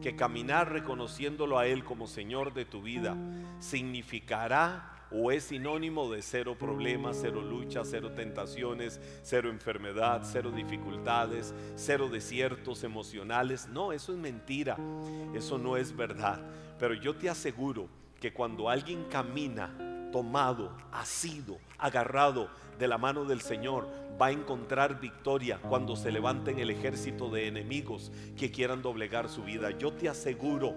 que 0.00 0.14
caminar 0.14 0.72
reconociéndolo 0.72 1.58
a 1.58 1.66
Él 1.66 1.84
como 1.84 2.06
Señor 2.06 2.54
de 2.54 2.64
tu 2.64 2.82
vida, 2.82 3.16
significará 3.58 4.95
o 5.10 5.30
es 5.30 5.44
sinónimo 5.44 6.10
de 6.10 6.22
cero 6.22 6.56
problemas, 6.58 7.18
cero 7.20 7.40
luchas, 7.42 7.88
cero 7.90 8.12
tentaciones, 8.14 9.00
cero 9.22 9.50
enfermedad, 9.50 10.22
cero 10.24 10.50
dificultades, 10.50 11.54
cero 11.76 12.08
desiertos 12.10 12.84
emocionales. 12.84 13.68
No, 13.68 13.92
eso 13.92 14.12
es 14.12 14.18
mentira, 14.18 14.76
eso 15.34 15.58
no 15.58 15.76
es 15.76 15.94
verdad. 15.94 16.40
Pero 16.78 16.94
yo 16.94 17.14
te 17.14 17.30
aseguro 17.30 17.88
que 18.20 18.32
cuando 18.32 18.68
alguien 18.68 19.04
camina 19.04 19.70
tomado, 20.12 20.76
asido, 20.92 21.58
agarrado 21.78 22.48
de 22.78 22.88
la 22.88 22.98
mano 22.98 23.24
del 23.24 23.40
Señor, 23.40 23.88
va 24.20 24.26
a 24.26 24.32
encontrar 24.32 25.00
victoria 25.00 25.58
cuando 25.58 25.94
se 25.96 26.10
levanten 26.10 26.58
el 26.58 26.70
ejército 26.70 27.28
de 27.28 27.48
enemigos 27.48 28.10
que 28.36 28.50
quieran 28.50 28.82
doblegar 28.82 29.28
su 29.28 29.42
vida. 29.42 29.70
Yo 29.72 29.92
te 29.92 30.08
aseguro 30.08 30.74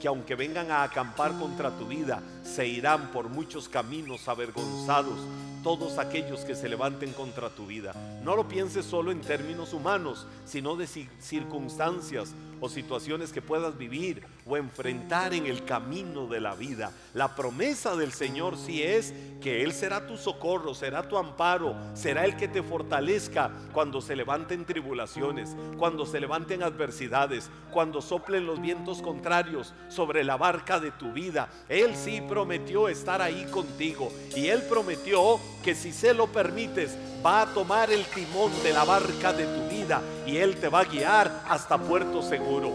que 0.00 0.08
aunque 0.08 0.34
vengan 0.34 0.70
a 0.70 0.82
acampar 0.82 1.38
contra 1.38 1.70
tu 1.70 1.86
vida, 1.86 2.22
se 2.42 2.66
irán 2.66 3.12
por 3.12 3.28
muchos 3.28 3.68
caminos 3.68 4.26
avergonzados 4.28 5.20
todos 5.62 5.98
aquellos 5.98 6.40
que 6.40 6.54
se 6.54 6.68
levanten 6.68 7.12
contra 7.12 7.50
tu 7.50 7.66
vida. 7.66 7.92
No 8.24 8.34
lo 8.34 8.48
pienses 8.48 8.86
solo 8.86 9.12
en 9.12 9.20
términos 9.20 9.74
humanos, 9.74 10.26
sino 10.46 10.74
de 10.74 10.86
circunstancias 10.86 12.34
o 12.60 12.68
situaciones 12.68 13.32
que 13.32 13.42
puedas 13.42 13.76
vivir 13.76 14.22
o 14.46 14.56
enfrentar 14.56 15.34
en 15.34 15.46
el 15.46 15.64
camino 15.64 16.26
de 16.26 16.40
la 16.40 16.54
vida. 16.54 16.92
La 17.14 17.34
promesa 17.34 17.96
del 17.96 18.12
Señor 18.12 18.56
sí 18.56 18.82
es 18.82 19.14
que 19.40 19.62
Él 19.62 19.72
será 19.72 20.06
tu 20.06 20.16
socorro, 20.16 20.74
será 20.74 21.08
tu 21.08 21.16
amparo, 21.16 21.74
será 21.94 22.24
el 22.24 22.36
que 22.36 22.48
te 22.48 22.62
fortalezca 22.62 23.50
cuando 23.72 24.00
se 24.00 24.16
levanten 24.16 24.64
tribulaciones, 24.64 25.56
cuando 25.78 26.06
se 26.06 26.20
levanten 26.20 26.62
adversidades, 26.62 27.50
cuando 27.72 28.02
soplen 28.02 28.46
los 28.46 28.60
vientos 28.60 29.02
contrarios 29.02 29.72
sobre 29.88 30.24
la 30.24 30.36
barca 30.36 30.78
de 30.78 30.90
tu 30.90 31.12
vida. 31.12 31.48
Él 31.68 31.96
sí 31.96 32.20
prometió 32.20 32.88
estar 32.88 33.22
ahí 33.22 33.46
contigo 33.50 34.12
y 34.36 34.48
Él 34.48 34.62
prometió 34.68 35.40
que 35.62 35.74
si 35.74 35.92
se 35.92 36.14
lo 36.14 36.26
permites, 36.26 36.96
va 37.24 37.42
a 37.42 37.54
tomar 37.54 37.90
el 37.90 38.04
timón 38.06 38.50
de 38.62 38.72
la 38.72 38.84
barca 38.84 39.32
de 39.32 39.44
tu 39.44 39.68
vida 39.68 40.00
y 40.30 40.38
Él 40.38 40.56
te 40.56 40.68
va 40.68 40.80
a 40.80 40.84
guiar 40.84 41.42
hasta 41.48 41.78
puerto 41.78 42.22
seguro. 42.22 42.70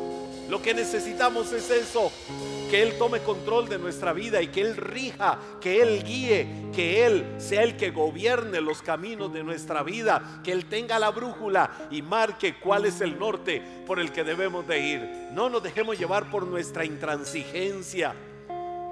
Lo 0.50 0.62
que 0.62 0.74
necesitamos 0.74 1.52
es 1.54 1.72
eso, 1.72 2.12
que 2.70 2.84
Él 2.84 2.98
tome 3.00 3.22
control 3.22 3.68
de 3.68 3.80
nuestra 3.80 4.14
vida 4.14 4.42
y 4.42 4.50
que 4.50 4.62
Él 4.62 4.76
rija, 4.76 5.40
que 5.60 5.82
Él 5.82 6.04
guíe, 6.04 6.48
que 6.74 7.06
Él 7.06 7.26
sea 7.40 7.64
el 7.64 7.78
que 7.78 7.90
gobierne 7.90 8.62
los 8.62 8.82
caminos 8.82 9.34
de 9.34 9.44
nuestra 9.44 9.82
vida, 9.82 10.42
que 10.44 10.52
Él 10.52 10.66
tenga 10.66 11.00
la 11.00 11.10
brújula 11.10 11.72
y 11.90 12.02
marque 12.04 12.60
cuál 12.60 12.86
es 12.86 13.02
el 13.02 13.18
norte 13.18 13.62
por 13.88 14.00
el 14.00 14.12
que 14.12 14.24
debemos 14.24 14.68
de 14.68 14.80
ir. 14.80 15.30
No 15.32 15.50
nos 15.50 15.64
dejemos 15.64 15.98
llevar 15.98 16.30
por 16.30 16.46
nuestra 16.46 16.86
intransigencia, 16.86 18.14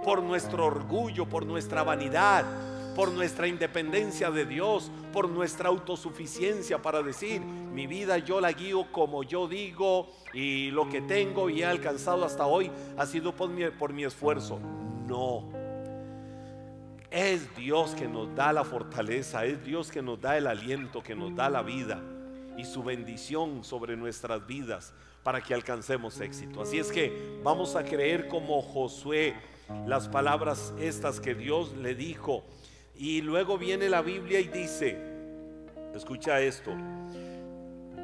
por 0.03 0.23
nuestro 0.23 0.65
orgullo, 0.65 1.27
por 1.27 1.45
nuestra 1.45 1.83
vanidad 1.83 2.45
por 2.95 3.11
nuestra 3.11 3.47
independencia 3.47 4.29
de 4.29 4.45
Dios, 4.45 4.91
por 5.11 5.29
nuestra 5.29 5.69
autosuficiencia 5.69 6.81
para 6.81 7.01
decir, 7.01 7.41
mi 7.41 7.87
vida 7.87 8.17
yo 8.19 8.39
la 8.39 8.51
guío 8.51 8.91
como 8.91 9.23
yo 9.23 9.47
digo 9.47 10.07
y 10.33 10.71
lo 10.71 10.89
que 10.89 11.01
tengo 11.01 11.49
y 11.49 11.61
he 11.61 11.65
alcanzado 11.65 12.25
hasta 12.25 12.45
hoy 12.45 12.71
ha 12.97 13.05
sido 13.05 13.35
por 13.35 13.49
mi, 13.49 13.69
por 13.71 13.93
mi 13.93 14.03
esfuerzo. 14.03 14.59
No. 15.07 15.43
Es 17.09 17.55
Dios 17.55 17.93
que 17.95 18.07
nos 18.07 18.33
da 18.35 18.51
la 18.53 18.63
fortaleza, 18.63 19.45
es 19.45 19.63
Dios 19.63 19.91
que 19.91 20.01
nos 20.01 20.19
da 20.19 20.37
el 20.37 20.47
aliento, 20.47 21.03
que 21.03 21.15
nos 21.15 21.35
da 21.35 21.49
la 21.49 21.61
vida 21.61 22.01
y 22.57 22.65
su 22.65 22.83
bendición 22.83 23.63
sobre 23.63 23.95
nuestras 23.95 24.45
vidas 24.45 24.93
para 25.23 25.41
que 25.41 25.53
alcancemos 25.53 26.19
éxito. 26.19 26.61
Así 26.61 26.79
es 26.79 26.91
que 26.91 27.39
vamos 27.43 27.75
a 27.75 27.83
creer 27.83 28.27
como 28.27 28.61
Josué 28.61 29.35
las 29.87 30.07
palabras 30.07 30.73
estas 30.79 31.19
que 31.19 31.33
Dios 31.35 31.73
le 31.77 31.95
dijo 31.95 32.43
y 32.95 33.21
luego 33.21 33.57
viene 33.57 33.89
la 33.89 34.01
Biblia 34.01 34.39
y 34.39 34.47
dice, 34.47 34.97
escucha 35.95 36.39
esto, 36.41 36.71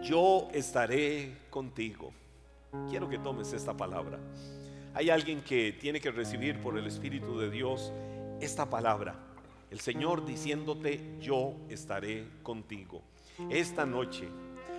yo 0.02 0.48
estaré 0.54 1.34
contigo. 1.50 2.12
Quiero 2.90 3.10
que 3.10 3.18
tomes 3.18 3.54
esta 3.54 3.76
palabra. 3.76 4.20
Hay 4.94 5.10
alguien 5.10 5.42
que 5.42 5.72
tiene 5.74 6.00
que 6.00 6.12
recibir 6.12 6.60
por 6.60 6.78
el 6.78 6.88
Espíritu 6.88 7.38
de 7.40 7.50
Dios 7.50 7.92
esta 8.42 8.70
palabra. 8.70 9.16
El 9.72 9.80
Señor 9.80 10.26
diciéndote, 10.26 11.18
yo 11.20 11.54
estaré 11.70 12.26
contigo. 12.42 13.02
Esta 13.50 13.86
noche, 13.86 14.28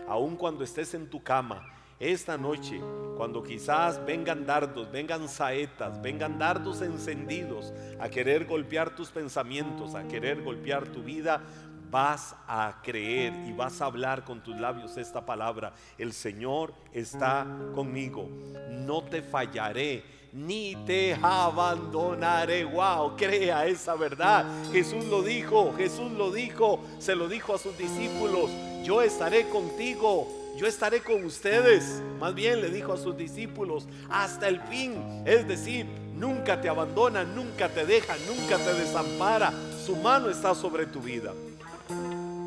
aun 0.09 0.37
cuando 0.37 0.65
estés 0.65 0.95
en 0.95 1.09
tu 1.09 1.23
cama, 1.23 1.65
esta 2.01 2.39
noche, 2.39 2.81
cuando 3.19 3.43
quizás 3.43 4.03
vengan 4.07 4.47
dardos, 4.47 4.91
vengan 4.91 5.29
saetas, 5.29 6.01
vengan 6.01 6.39
dardos 6.39 6.81
encendidos 6.81 7.75
a 8.01 8.09
querer 8.09 8.47
golpear 8.47 8.97
tus 8.97 9.11
pensamientos, 9.11 9.95
a 9.95 10.09
querer 10.09 10.43
golpear 10.43 10.89
tu 10.89 11.03
vida, 11.03 11.43
vas 11.91 12.35
a 12.49 12.81
creer 12.83 13.35
y 13.47 13.53
vas 13.53 13.83
a 13.83 13.85
hablar 13.85 14.25
con 14.25 14.43
tus 14.43 14.59
labios 14.59 14.97
esta 14.97 15.27
palabra. 15.27 15.75
El 15.99 16.15
Señor 16.15 16.73
está 16.95 17.47
conmigo, 17.75 18.31
no 18.71 19.03
te 19.03 19.21
fallaré 19.21 20.03
ni 20.33 20.77
te 20.87 21.19
abandonaré. 21.21 22.65
Wow, 22.65 23.15
crea 23.17 23.67
esa 23.67 23.95
verdad. 23.95 24.47
Jesús 24.73 25.05
lo 25.05 25.23
dijo, 25.23 25.75
Jesús 25.77 26.11
lo 26.13 26.33
dijo, 26.33 26.81
se 26.99 27.15
lo 27.15 27.29
dijo 27.29 27.55
a 27.55 27.59
sus 27.59 27.77
discípulos, 27.77 28.51
yo 28.83 29.03
estaré 29.03 29.49
contigo 29.49 30.40
yo 30.61 30.67
estaré 30.67 31.01
con 31.01 31.25
ustedes. 31.25 32.03
Más 32.19 32.35
bien 32.35 32.61
le 32.61 32.69
dijo 32.69 32.93
a 32.93 32.99
sus 32.99 33.17
discípulos, 33.17 33.89
hasta 34.11 34.47
el 34.47 34.61
fin. 34.61 35.23
Es 35.25 35.49
decir, 35.49 35.87
nunca 36.15 36.61
te 36.61 36.69
abandona, 36.69 37.25
nunca 37.25 37.71
te 37.71 37.87
deja, 37.87 38.15
nunca 38.29 38.59
te 38.59 38.75
desampara. 38.75 39.55
Su 39.83 39.97
mano 39.97 40.29
está 40.29 40.55
sobre 40.55 40.85
tu 40.85 41.01
vida. 41.01 41.33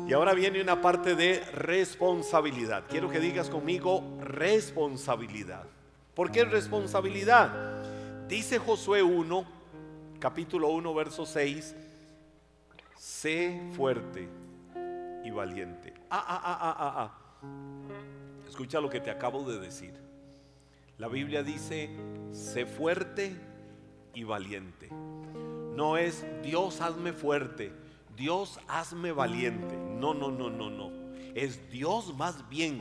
Y 0.06 0.12
ahora 0.12 0.32
viene 0.32 0.62
una 0.62 0.80
parte 0.80 1.16
de 1.16 1.40
responsabilidad. 1.54 2.84
Quiero 2.88 3.10
que 3.10 3.18
digas 3.18 3.50
conmigo 3.50 4.04
responsabilidad. 4.20 5.64
¿Por 6.14 6.30
qué 6.30 6.44
responsabilidad? 6.44 7.82
Dice 8.28 8.60
Josué 8.60 9.02
1, 9.02 9.44
capítulo 10.20 10.68
1, 10.68 10.94
verso 10.94 11.26
6, 11.26 11.74
sé 12.96 13.60
fuerte 13.76 14.28
y 15.24 15.30
valiente. 15.30 15.92
Ah, 16.10 16.24
ah, 16.28 16.40
ah, 16.44 16.58
ah, 16.60 16.76
ah, 16.78 16.94
ah. 16.96 17.23
Escucha 18.48 18.80
lo 18.80 18.90
que 18.90 19.00
te 19.00 19.10
acabo 19.10 19.42
de 19.42 19.58
decir. 19.58 19.94
La 20.98 21.08
Biblia 21.08 21.42
dice, 21.42 21.90
sé 22.32 22.66
fuerte 22.66 23.34
y 24.14 24.22
valiente. 24.24 24.90
No 25.74 25.96
es 25.96 26.24
Dios 26.42 26.80
hazme 26.80 27.12
fuerte, 27.12 27.72
Dios 28.16 28.60
hazme 28.68 29.10
valiente. 29.10 29.76
No, 29.76 30.14
no, 30.14 30.30
no, 30.30 30.50
no, 30.50 30.70
no. 30.70 30.92
Es 31.34 31.68
Dios 31.70 32.14
más 32.16 32.48
bien 32.48 32.78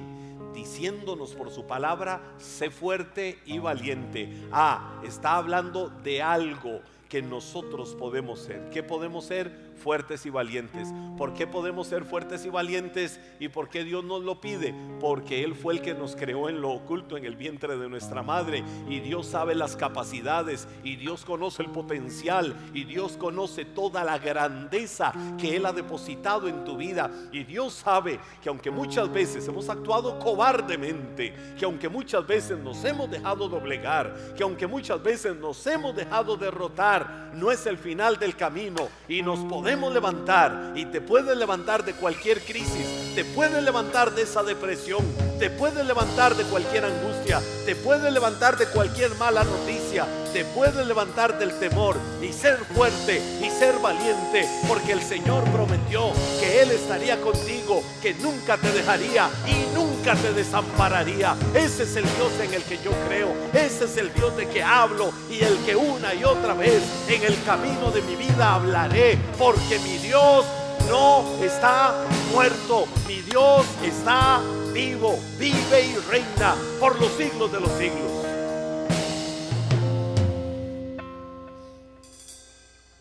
diciéndonos 0.54 1.34
por 1.34 1.50
su 1.50 1.66
palabra, 1.66 2.22
sé 2.38 2.70
fuerte 2.70 3.40
y 3.46 3.58
valiente. 3.58 4.32
Ah, 4.52 5.02
está 5.04 5.38
hablando 5.38 5.90
de 5.90 6.22
algo 6.22 6.82
que 7.10 7.22
nosotros 7.22 7.96
podemos 7.96 8.40
ser. 8.40 8.70
¿Qué 8.70 8.84
podemos 8.84 9.26
ser? 9.26 9.73
Fuertes 9.84 10.26
y 10.26 10.30
valientes. 10.30 10.94
¿Por 11.18 11.34
qué 11.34 11.46
podemos 11.46 11.88
ser 11.88 12.06
fuertes 12.06 12.46
y 12.46 12.50
valientes? 12.50 13.20
¿Y 13.40 13.50
por 13.50 13.70
qué 13.70 13.84
Dios 13.84 14.04
nos 14.04 14.24
lo 14.24 14.40
pide? 14.40 14.74
Porque 15.02 15.44
Él 15.44 15.54
fue 15.54 15.74
el 15.74 15.82
que 15.82 15.94
nos 15.94 16.16
creó 16.16 16.48
en 16.48 16.62
lo 16.62 16.72
oculto, 16.72 17.18
en 17.18 17.26
el 17.26 17.36
vientre 17.36 17.78
de 17.78 17.90
nuestra 17.90 18.24
madre. 18.24 18.64
Y 18.90 19.02
Dios 19.02 19.28
sabe 19.28 19.56
las 19.56 19.76
capacidades, 19.76 20.68
y 20.84 20.96
Dios 20.96 21.26
conoce 21.26 21.64
el 21.64 21.70
potencial, 21.70 22.56
y 22.74 22.86
Dios 22.86 23.18
conoce 23.18 23.66
toda 23.66 24.04
la 24.06 24.18
grandeza 24.18 25.14
que 25.38 25.58
Él 25.58 25.66
ha 25.66 25.74
depositado 25.74 26.48
en 26.48 26.64
tu 26.64 26.78
vida. 26.78 27.12
Y 27.34 27.44
Dios 27.44 27.74
sabe 27.74 28.20
que 28.42 28.48
aunque 28.48 28.72
muchas 28.72 29.12
veces 29.12 29.46
hemos 29.48 29.68
actuado 29.68 30.18
cobardemente, 30.20 31.34
que 31.60 31.66
aunque 31.66 31.90
muchas 31.90 32.26
veces 32.26 32.58
nos 32.58 32.84
hemos 32.86 33.12
dejado 33.12 33.50
doblegar, 33.50 34.34
que 34.38 34.44
aunque 34.44 34.66
muchas 34.66 35.04
veces 35.04 35.36
nos 35.36 35.66
hemos 35.68 35.94
dejado 35.94 36.38
derrotar, 36.38 37.32
no 37.34 37.52
es 37.52 37.66
el 37.66 37.78
final 37.78 38.18
del 38.18 38.36
camino 38.36 38.88
y 39.10 39.22
nos 39.22 39.40
podemos 39.40 39.73
levantar 39.74 40.74
y 40.76 40.86
te 40.86 41.02
puedes 41.02 41.36
levantar 41.36 41.84
de 41.84 41.94
cualquier 41.94 42.42
crisis, 42.42 43.16
te 43.16 43.26
puedes 43.26 43.62
levantar 43.64 44.14
de 44.14 44.22
esa 44.22 44.44
depresión, 44.44 45.04
te 45.40 45.50
puedes 45.50 45.84
levantar 45.86 46.36
de 46.36 46.44
cualquier 46.44 46.86
angustia, 46.86 47.42
te 47.66 47.76
puedes 47.76 48.12
levantar 48.14 48.58
de 48.58 48.68
cualquier 48.68 49.16
mala 49.16 49.44
noticia, 49.44 50.06
te 50.32 50.46
puedes 50.46 50.86
levantar 50.86 51.40
del 51.40 51.58
temor 51.60 51.96
y 52.22 52.32
ser 52.32 52.58
fuerte 52.76 53.22
y 53.42 53.50
ser 53.50 53.80
valiente, 53.80 54.48
porque 54.68 54.92
el 54.92 55.02
Señor 55.02 55.44
prometió 55.52 56.12
que 56.40 56.62
Él 56.62 56.72
estaría 56.72 57.20
contigo, 57.20 57.84
que 58.02 58.14
nunca 58.16 58.58
te 58.58 58.72
dejaría 58.72 59.30
y 59.48 59.76
nunca 59.76 59.93
te 60.12 60.34
desampararía. 60.34 61.36
Ese 61.56 61.84
es 61.84 61.96
el 61.96 62.04
Dios 62.04 62.34
en 62.42 62.54
el 62.54 62.64
que 62.64 62.78
yo 62.84 62.92
creo, 63.08 63.34
ese 63.54 63.86
es 63.86 63.98
el 63.98 64.14
Dios 64.14 64.36
de 64.36 64.50
que 64.50 64.62
hablo 64.62 65.14
y 65.30 65.42
el 65.42 65.58
que 65.60 65.78
una 65.78 66.14
y 66.14 66.26
otra 66.26 66.54
vez 66.54 66.84
en 67.08 67.24
el 67.24 67.42
camino 67.44 67.90
de 67.90 68.02
mi 68.02 68.16
vida 68.18 68.56
hablaré, 68.56 69.18
porque 69.40 69.80
mi 69.80 69.98
Dios 70.00 70.46
no 70.90 71.24
está 71.42 72.04
muerto, 72.34 72.86
mi 73.08 73.22
Dios 73.22 73.66
está 73.82 74.42
vivo, 74.74 75.18
vive 75.40 75.86
y 75.86 75.96
reina 76.12 76.54
por 76.82 77.00
los 77.00 77.12
siglos 77.14 77.52
de 77.54 77.60
los 77.62 77.72
siglos. 77.72 78.12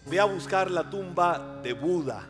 Ve 0.07 0.21
a 0.21 0.25
buscar 0.25 0.71
la 0.71 0.89
tumba 0.89 1.61
de 1.65 1.73
Buda 1.73 2.29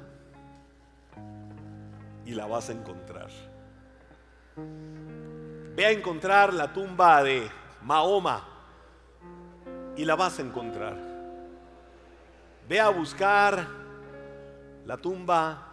y 2.24 2.30
la 2.30 2.46
vas 2.46 2.70
a 2.70 2.72
encontrar. 2.72 3.51
Ve 4.56 5.86
a 5.86 5.90
encontrar 5.90 6.52
la 6.52 6.72
tumba 6.72 7.22
de 7.22 7.50
Mahoma 7.82 8.46
y 9.96 10.04
la 10.04 10.14
vas 10.14 10.38
a 10.38 10.42
encontrar. 10.42 10.96
Ve 12.68 12.80
a 12.80 12.88
buscar 12.90 13.66
la 14.84 14.96
tumba, 14.96 15.66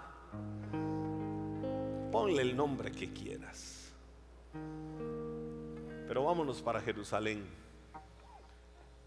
ponle 2.11 2.41
el 2.41 2.55
nombre 2.55 2.91
que 2.91 3.11
quieras. 3.11 3.91
Pero 6.07 6.23
vámonos 6.23 6.61
para 6.61 6.81
Jerusalén. 6.81 7.45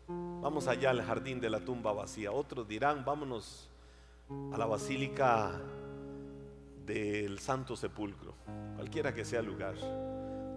Vamos 0.06 0.68
allá 0.68 0.90
al 0.90 1.02
jardín 1.02 1.40
de 1.40 1.50
la 1.50 1.60
tumba 1.60 1.92
vacía. 1.92 2.32
Otros 2.32 2.68
dirán, 2.68 3.04
vámonos 3.04 3.68
a 4.52 4.58
la 4.58 4.66
basílica 4.66 5.60
del 6.86 7.38
Santo 7.38 7.76
Sepulcro, 7.76 8.34
cualquiera 8.76 9.14
que 9.14 9.24
sea 9.24 9.40
el 9.40 9.46
lugar. 9.46 9.74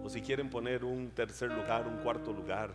O 0.02 0.08
si 0.08 0.20
quieren 0.20 0.50
poner 0.50 0.84
un 0.84 1.10
tercer 1.10 1.50
lugar, 1.50 1.86
un 1.86 1.98
cuarto 1.98 2.32
lugar, 2.32 2.72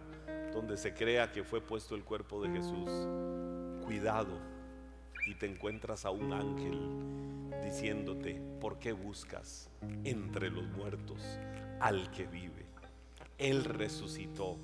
donde 0.54 0.78
se 0.78 0.94
crea 0.94 1.32
que 1.32 1.44
fue 1.44 1.62
puesto 1.62 1.96
el 1.96 2.04
cuerpo 2.04 2.42
de 2.42 2.50
Jesús. 2.50 2.90
Cuidado 3.86 4.40
y 5.28 5.36
te 5.36 5.46
encuentras 5.46 6.06
a 6.06 6.12
un 6.12 6.34
ángel 6.34 7.62
diciéndote, 7.64 8.42
¿por 8.60 8.80
qué 8.80 8.92
buscas 8.92 9.70
entre 10.04 10.50
los 10.50 10.66
muertos 10.66 11.22
al 11.80 12.12
que 12.12 12.26
vive? 12.26 12.72
Él 13.42 13.64
resucitó. 13.64 14.58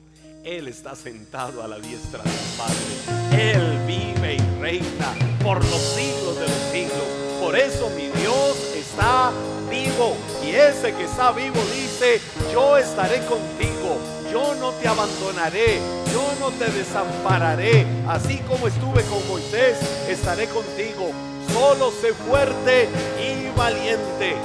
Él 0.43 0.67
está 0.67 0.95
sentado 0.95 1.63
a 1.63 1.67
la 1.67 1.79
diestra 1.79 2.21
del 2.21 2.31
Padre. 2.57 3.51
Él 3.51 3.79
vive 3.87 4.35
y 4.35 4.61
reina 4.61 5.15
por 5.43 5.57
los 5.57 5.81
siglos 5.95 6.35
de 6.35 6.43
los 6.43 6.61
siglos. 6.71 7.27
Por 7.41 7.57
eso 7.57 7.89
mi 7.89 8.07
Dios 8.21 8.66
está 8.97 9.31
vivo. 9.69 10.17
Y 10.43 10.49
ese 10.49 10.93
que 10.93 11.03
está 11.03 11.31
vivo 11.31 11.59
dice, 11.73 12.19
yo 12.51 12.77
estaré 12.77 13.19
contigo. 13.25 13.97
Yo 14.31 14.55
no 14.55 14.71
te 14.71 14.87
abandonaré 14.87 15.79
yo 16.17 16.33
no 16.39 16.49
te 16.49 16.65
desampararé, 16.71 17.85
así 18.07 18.39
como 18.39 18.67
estuve 18.67 19.03
con 19.03 19.27
Moisés, 19.27 19.77
estaré 20.09 20.47
contigo. 20.47 21.11
Solo 21.53 21.91
sé 21.91 22.11
fuerte 22.11 22.89
y 23.21 23.55
valiente. 23.55 24.35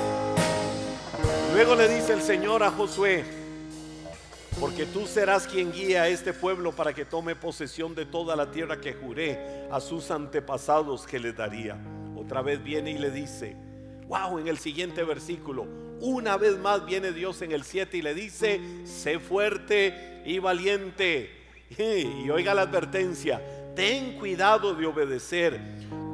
Luego 1.55 1.75
le 1.75 1.89
dice 1.89 2.13
el 2.13 2.21
Señor 2.21 2.63
a 2.63 2.71
Josué, 2.71 3.25
porque 4.61 4.85
tú 4.85 5.07
serás 5.07 5.47
quien 5.47 5.73
guía 5.73 6.03
a 6.03 6.09
este 6.09 6.35
pueblo 6.35 6.73
para 6.73 6.93
que 6.93 7.07
tome 7.07 7.37
posesión 7.37 7.95
de 7.95 8.05
toda 8.05 8.37
la 8.37 8.51
tierra 8.51 8.79
que 8.79 8.93
juré 8.93 9.67
a 9.71 9.81
sus 9.81 10.11
antepasados 10.11 11.07
que 11.07 11.19
le 11.19 11.33
daría. 11.33 11.79
Otra 12.17 12.43
vez 12.43 12.63
viene 12.63 12.91
y 12.91 12.99
le 12.99 13.11
dice, 13.11 13.57
wow, 14.13 14.39
en 14.39 14.47
el 14.47 14.59
siguiente 14.59 15.05
versículo, 15.05 15.67
una 15.99 16.37
vez 16.37 16.59
más 16.59 16.85
viene 16.85 17.13
Dios 17.13 17.41
en 17.41 17.53
el 17.53 17.65
7 17.65 17.97
y 17.97 18.03
le 18.03 18.13
dice, 18.13 18.61
sé 18.85 19.19
fuerte 19.19 20.23
y 20.27 20.39
valiente 20.39 21.31
y 21.79 22.29
oiga 22.29 22.53
la 22.53 22.63
advertencia, 22.63 23.41
ten 23.75 24.19
cuidado 24.19 24.75
de 24.75 24.85
obedecer 24.85 25.59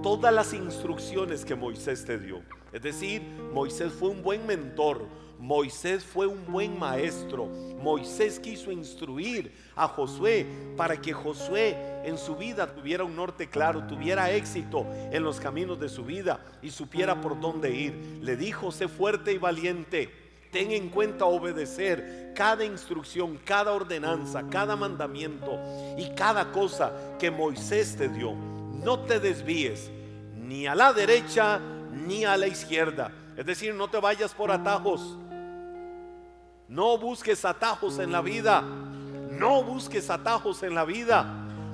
todas 0.01 0.33
las 0.33 0.53
instrucciones 0.53 1.45
que 1.45 1.57
Moisés 1.57 2.05
te 2.05 2.19
dio. 2.19 2.41
Es 2.73 2.83
decir, 2.83 3.21
Moisés 3.53 3.93
fue 3.93 4.11
un 4.11 4.23
buen 4.23 4.47
mentor, 4.47 5.05
Moisés 5.39 6.05
fue 6.05 6.27
un 6.27 6.45
buen 6.47 6.79
maestro, 6.79 7.47
Moisés 7.47 8.41
quiso 8.41 8.73
instruir 8.73 9.53
a 9.77 9.87
Josué 9.87 10.47
para 10.77 11.01
que 11.01 11.13
Josué 11.13 11.77
en 12.05 12.19
su 12.19 12.37
vida 12.37 12.75
tuviera 12.75 13.05
un 13.05 13.15
norte 13.15 13.49
claro, 13.49 13.87
tuviera 13.87 14.33
éxito 14.33 14.85
en 15.13 15.23
los 15.23 15.39
caminos 15.39 15.79
de 15.79 15.89
su 15.89 16.05
vida 16.05 16.41
y 16.61 16.71
supiera 16.71 17.21
por 17.21 17.39
dónde 17.39 17.71
ir. 17.71 18.19
Le 18.21 18.37
dijo, 18.37 18.73
sé 18.73 18.89
fuerte 18.89 19.33
y 19.33 19.39
valiente 19.39 20.29
Ten 20.51 20.71
en 20.71 20.89
cuenta 20.89 21.27
obedecer 21.27 22.33
cada 22.35 22.65
instrucción, 22.65 23.39
cada 23.45 23.73
ordenanza, 23.73 24.45
cada 24.49 24.77
mandamiento 24.77 25.61
y 25.99 26.11
cada 26.15 26.51
cosa 26.53 26.93
que 27.19 27.31
Moisés 27.31 27.97
te 27.97 28.09
dio. 28.09 28.33
No 28.33 29.01
te 29.01 29.21
desvíes 29.21 29.91
ni 30.35 30.67
a 30.67 30.75
la 30.75 30.93
derecha 30.93 31.61
ni 31.93 32.25
a 32.25 32.37
la 32.37 32.47
izquierda. 32.47 33.13
Es 33.37 33.45
decir, 33.45 33.75
no 33.75 33.89
te 33.91 34.01
vayas 34.01 34.33
por 34.33 34.51
atajos. 34.51 35.19
No 36.69 36.99
busques 36.99 37.47
atajos 37.47 37.99
en 37.99 38.13
la 38.13 38.21
vida. 38.21 38.61
No 38.61 39.63
busques 39.63 40.11
atajos 40.11 40.63
en 40.63 40.75
la 40.75 40.85
vida. 40.85 41.27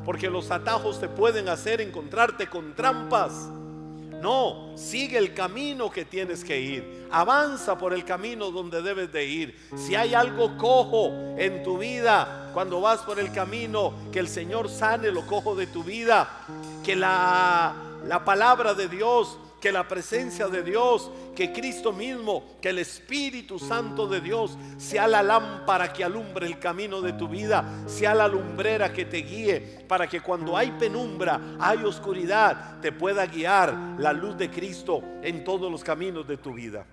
Porque 0.05 0.31
los 0.31 0.53
atajos 0.53 1.01
te 1.01 1.09
pueden 1.09 1.49
hacer 1.49 1.81
encontrarte 1.81 2.47
con 2.49 2.75
trampas. 2.75 3.33
No, 4.23 4.73
sigue 4.77 5.19
el 5.19 5.35
camino 5.35 5.91
que 5.91 6.05
tienes 6.05 6.45
que 6.45 6.61
ir. 6.61 7.09
Avanza 7.11 7.77
por 7.77 7.93
el 7.93 8.05
camino 8.05 8.53
donde 8.53 8.83
debes 8.83 9.13
de 9.13 9.27
ir. 9.27 9.69
Si 9.77 9.97
hay 9.97 10.15
algo 10.15 10.57
cojo 10.57 11.09
en 11.37 11.63
tu 11.65 11.77
vida, 11.79 12.51
cuando 12.55 12.81
vas 12.81 13.01
por 13.01 13.19
el 13.19 13.33
camino, 13.33 13.93
que 14.13 14.21
el 14.21 14.29
Señor 14.29 14.69
sane 14.69 15.11
lo 15.11 15.27
cojo 15.27 15.57
de 15.57 15.67
tu 15.67 15.83
vida. 15.83 16.29
Que 16.85 16.95
la, 16.95 17.75
la 18.07 18.25
palabra 18.25 18.75
de 18.75 18.89
Dios 18.89 19.39
que 19.65 19.73
la 19.73 19.89
presencia 19.89 20.47
de 20.47 20.63
Dios, 20.63 21.11
que 21.35 21.51
Cristo 21.51 21.91
mismo, 21.91 22.59
que 22.61 22.69
el 22.69 22.81
Espíritu 22.81 23.59
Santo 23.59 24.07
de 24.07 24.21
Dios 24.21 24.59
sea 24.77 25.09
la 25.09 25.23
lámpara 25.23 25.91
que 25.91 26.05
alumbre 26.05 26.47
el 26.47 26.59
camino 26.59 27.01
de 27.01 27.15
tu 27.15 27.29
vida, 27.29 27.83
sea 27.87 28.15
la 28.15 28.29
lumbrera 28.29 28.93
que 28.93 29.07
te 29.07 29.23
guíe, 29.23 29.87
para 29.89 30.07
que 30.07 30.21
cuando 30.21 30.55
hay 30.55 30.71
penumbra, 30.73 31.41
hay 31.59 31.79
oscuridad, 31.83 32.79
te 32.83 32.93
pueda 32.93 33.25
guiar 33.25 33.75
la 33.97 34.13
luz 34.13 34.37
de 34.37 34.51
Cristo 34.51 35.03
en 35.23 35.45
todos 35.45 35.73
los 35.73 35.83
caminos 35.83 36.29
de 36.29 36.37
tu 36.37 36.53
vida. 36.53 36.85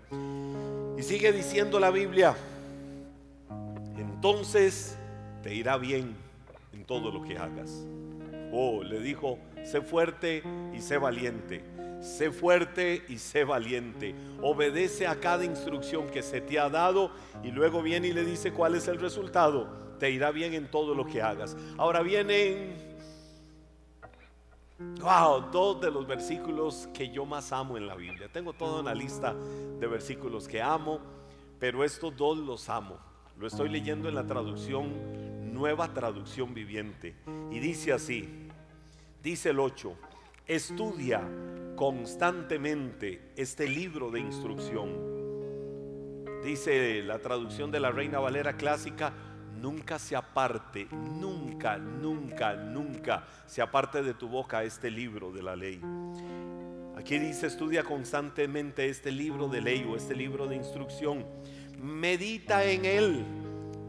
Y 0.97 1.03
sigue 1.03 1.33
diciendo 1.33 1.77
la 1.77 1.91
Biblia, 1.91 2.37
entonces 3.97 4.97
te 5.43 5.53
irá 5.53 5.75
bien 5.75 6.15
en 6.71 6.85
todo 6.85 7.11
lo 7.11 7.21
que 7.21 7.37
hagas. 7.37 7.83
Oh, 8.53 8.81
le 8.81 9.01
dijo, 9.01 9.39
sé 9.65 9.81
fuerte 9.81 10.41
y 10.73 10.79
sé 10.79 10.97
valiente 10.97 11.70
sé 12.01 12.31
fuerte 12.31 13.05
y 13.07 13.17
sé 13.17 13.43
valiente. 13.43 14.15
Obedece 14.41 15.07
a 15.07 15.19
cada 15.19 15.45
instrucción 15.45 16.09
que 16.09 16.21
se 16.21 16.41
te 16.41 16.59
ha 16.59 16.69
dado 16.69 17.11
y 17.43 17.51
luego 17.51 17.81
viene 17.81 18.09
y 18.09 18.13
le 18.13 18.25
dice 18.25 18.51
cuál 18.51 18.75
es 18.75 18.87
el 18.87 18.99
resultado. 18.99 19.69
Te 19.99 20.09
irá 20.09 20.31
bien 20.31 20.53
en 20.53 20.69
todo 20.69 20.95
lo 20.95 21.05
que 21.05 21.21
hagas. 21.21 21.55
Ahora 21.77 22.01
vienen, 22.01 22.73
wow, 24.99 25.51
dos 25.51 25.79
de 25.79 25.91
los 25.91 26.07
versículos 26.07 26.89
que 26.93 27.09
yo 27.09 27.25
más 27.25 27.51
amo 27.51 27.77
en 27.77 27.87
la 27.87 27.95
Biblia. 27.95 28.27
Tengo 28.31 28.53
toda 28.53 28.81
una 28.81 28.95
lista 28.95 29.33
de 29.33 29.87
versículos 29.87 30.47
que 30.47 30.61
amo, 30.61 30.99
pero 31.59 31.83
estos 31.83 32.17
dos 32.17 32.37
los 32.39 32.67
amo. 32.67 32.97
Lo 33.37 33.47
estoy 33.47 33.69
leyendo 33.69 34.09
en 34.09 34.15
la 34.15 34.25
traducción, 34.25 35.53
nueva 35.53 35.93
traducción 35.93 36.53
viviente. 36.53 37.15
Y 37.51 37.59
dice 37.59 37.93
así, 37.93 38.47
dice 39.21 39.51
el 39.51 39.59
8, 39.59 39.95
estudia 40.47 41.21
constantemente 41.75 43.31
este 43.35 43.67
libro 43.67 44.11
de 44.11 44.19
instrucción. 44.19 45.11
Dice 46.43 47.03
la 47.03 47.19
traducción 47.19 47.71
de 47.71 47.79
la 47.79 47.91
Reina 47.91 48.19
Valera 48.19 48.53
clásica, 48.53 49.13
nunca 49.61 49.99
se 49.99 50.15
aparte, 50.15 50.87
nunca, 50.91 51.77
nunca, 51.77 52.55
nunca 52.55 53.25
se 53.45 53.61
aparte 53.61 54.01
de 54.01 54.13
tu 54.13 54.27
boca 54.27 54.63
este 54.63 54.89
libro 54.89 55.31
de 55.31 55.43
la 55.43 55.55
ley. 55.55 55.79
Aquí 56.97 57.17
dice, 57.19 57.47
estudia 57.47 57.83
constantemente 57.83 58.87
este 58.89 59.11
libro 59.11 59.47
de 59.47 59.61
ley 59.61 59.87
o 59.89 59.95
este 59.95 60.15
libro 60.15 60.47
de 60.47 60.55
instrucción. 60.55 61.25
Medita 61.79 62.63
en 62.63 62.85
él 62.85 63.25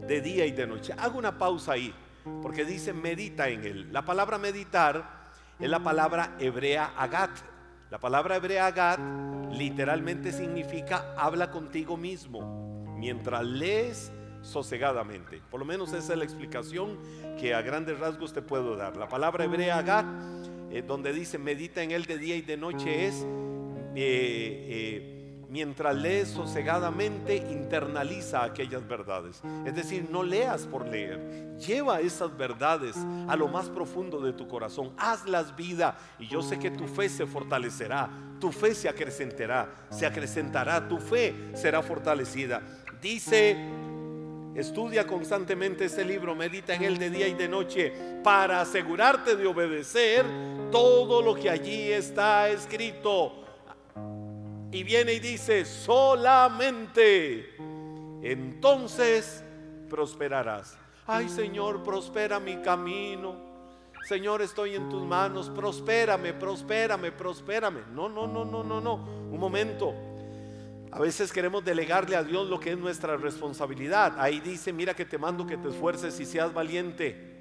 de 0.07 0.21
día 0.21 0.45
y 0.45 0.51
de 0.51 0.67
noche. 0.67 0.93
Hago 0.97 1.17
una 1.17 1.37
pausa 1.37 1.73
ahí, 1.73 1.93
porque 2.41 2.65
dice 2.65 2.93
medita 2.93 3.49
en 3.49 3.65
él. 3.65 3.93
La 3.93 4.03
palabra 4.03 4.37
meditar 4.37 5.31
es 5.59 5.69
la 5.69 5.79
palabra 5.79 6.35
hebrea 6.39 6.93
agat. 6.97 7.31
La 7.93 7.99
palabra 7.99 8.37
hebrea 8.37 8.71
Gad 8.71 8.97
literalmente 9.51 10.31
significa 10.31 11.13
habla 11.15 11.51
contigo 11.51 11.95
mismo 11.95 12.95
mientras 12.97 13.45
lees 13.45 14.11
sosegadamente. 14.41 15.43
Por 15.51 15.59
lo 15.59 15.65
menos 15.67 15.93
esa 15.93 16.13
es 16.13 16.17
la 16.17 16.25
explicación 16.25 16.97
que 17.39 17.53
a 17.53 17.61
grandes 17.61 17.99
rasgos 17.99 18.33
te 18.33 18.41
puedo 18.41 18.75
dar. 18.75 18.97
La 18.97 19.07
palabra 19.07 19.43
hebrea 19.43 19.79
Gad, 19.83 20.05
eh, 20.71 20.81
donde 20.81 21.13
dice 21.13 21.37
medita 21.37 21.83
en 21.83 21.91
él 21.91 22.05
de 22.05 22.17
día 22.17 22.35
y 22.35 22.41
de 22.41 22.57
noche, 22.57 23.05
es 23.05 23.27
eh, 23.93 23.93
eh, 23.95 25.12
mientras 25.53 25.95
lees 25.95 26.29
sosegadamente, 26.29 27.35
internaliza 27.35 28.43
aquellas 28.43 28.87
verdades. 28.87 29.39
Es 29.67 29.75
decir, 29.75 30.07
no 30.09 30.23
leas 30.23 30.65
por 30.65 30.87
leer. 30.87 31.55
Lleva 31.59 32.01
esas 32.01 32.35
verdades 32.35 32.97
a 33.27 33.35
lo 33.35 33.47
más 33.47 33.69
profundo 33.69 34.19
de 34.19 34.33
tu 34.33 34.47
corazón. 34.47 34.93
Hazlas 34.97 35.55
vida 35.55 35.95
y 36.17 36.27
yo 36.27 36.41
sé 36.41 36.57
que 36.57 36.71
tu 36.71 36.87
fe 36.87 37.07
se 37.07 37.27
fortalecerá. 37.27 38.09
Tu 38.39 38.51
fe 38.51 38.73
se 38.73 38.89
acrecentará. 38.89 39.69
Se 39.91 40.07
acrecentará. 40.07 40.87
Tu 40.87 40.97
fe 40.97 41.51
será 41.53 41.83
fortalecida. 41.83 42.59
Dice 42.99 43.55
Estudia 44.55 45.07
constantemente 45.07 45.85
este 45.85 46.05
libro, 46.05 46.35
medita 46.35 46.75
en 46.75 46.83
él 46.83 46.99
de 46.99 47.09
día 47.09 47.27
y 47.27 47.33
de 47.33 47.47
noche 47.47 47.91
para 48.23 48.61
asegurarte 48.61 49.35
de 49.35 49.47
obedecer 49.47 50.23
todo 50.71 51.23
lo 51.23 51.33
que 51.33 51.49
allí 51.49 51.91
está 51.91 52.49
escrito 52.49 53.42
y 54.73 54.83
viene 54.83 55.13
y 55.13 55.19
dice, 55.19 55.63
solamente 55.65 57.55
entonces 58.23 59.43
prosperarás. 59.87 60.75
Ay 61.05 61.29
Señor, 61.29 61.83
prospera 61.83 62.39
mi 62.39 62.57
camino. 62.57 63.53
Señor, 64.07 64.41
estoy 64.41 64.75
en 64.75 64.89
tus 64.89 65.03
manos, 65.03 65.49
prospérame, 65.51 66.33
prospérame, 66.33 67.11
prospérame. 67.11 67.81
No, 67.93 68.09
no, 68.09 68.27
no, 68.27 68.43
no, 68.43 68.63
no, 68.63 68.81
no. 68.81 68.95
Un 68.95 69.39
momento. 69.39 69.93
A 70.91 70.99
veces 70.99 71.31
queremos 71.31 71.63
delegarle 71.63 72.15
a 72.15 72.23
Dios 72.23 72.49
lo 72.49 72.59
que 72.59 72.71
es 72.71 72.77
nuestra 72.77 73.15
responsabilidad. 73.15 74.15
Ahí 74.17 74.39
dice, 74.39 74.73
mira 74.73 74.93
que 74.93 75.05
te 75.05 75.17
mando 75.17 75.45
que 75.45 75.57
te 75.57 75.69
esfuerces 75.69 76.19
y 76.19 76.25
seas 76.25 76.53
valiente. 76.53 77.31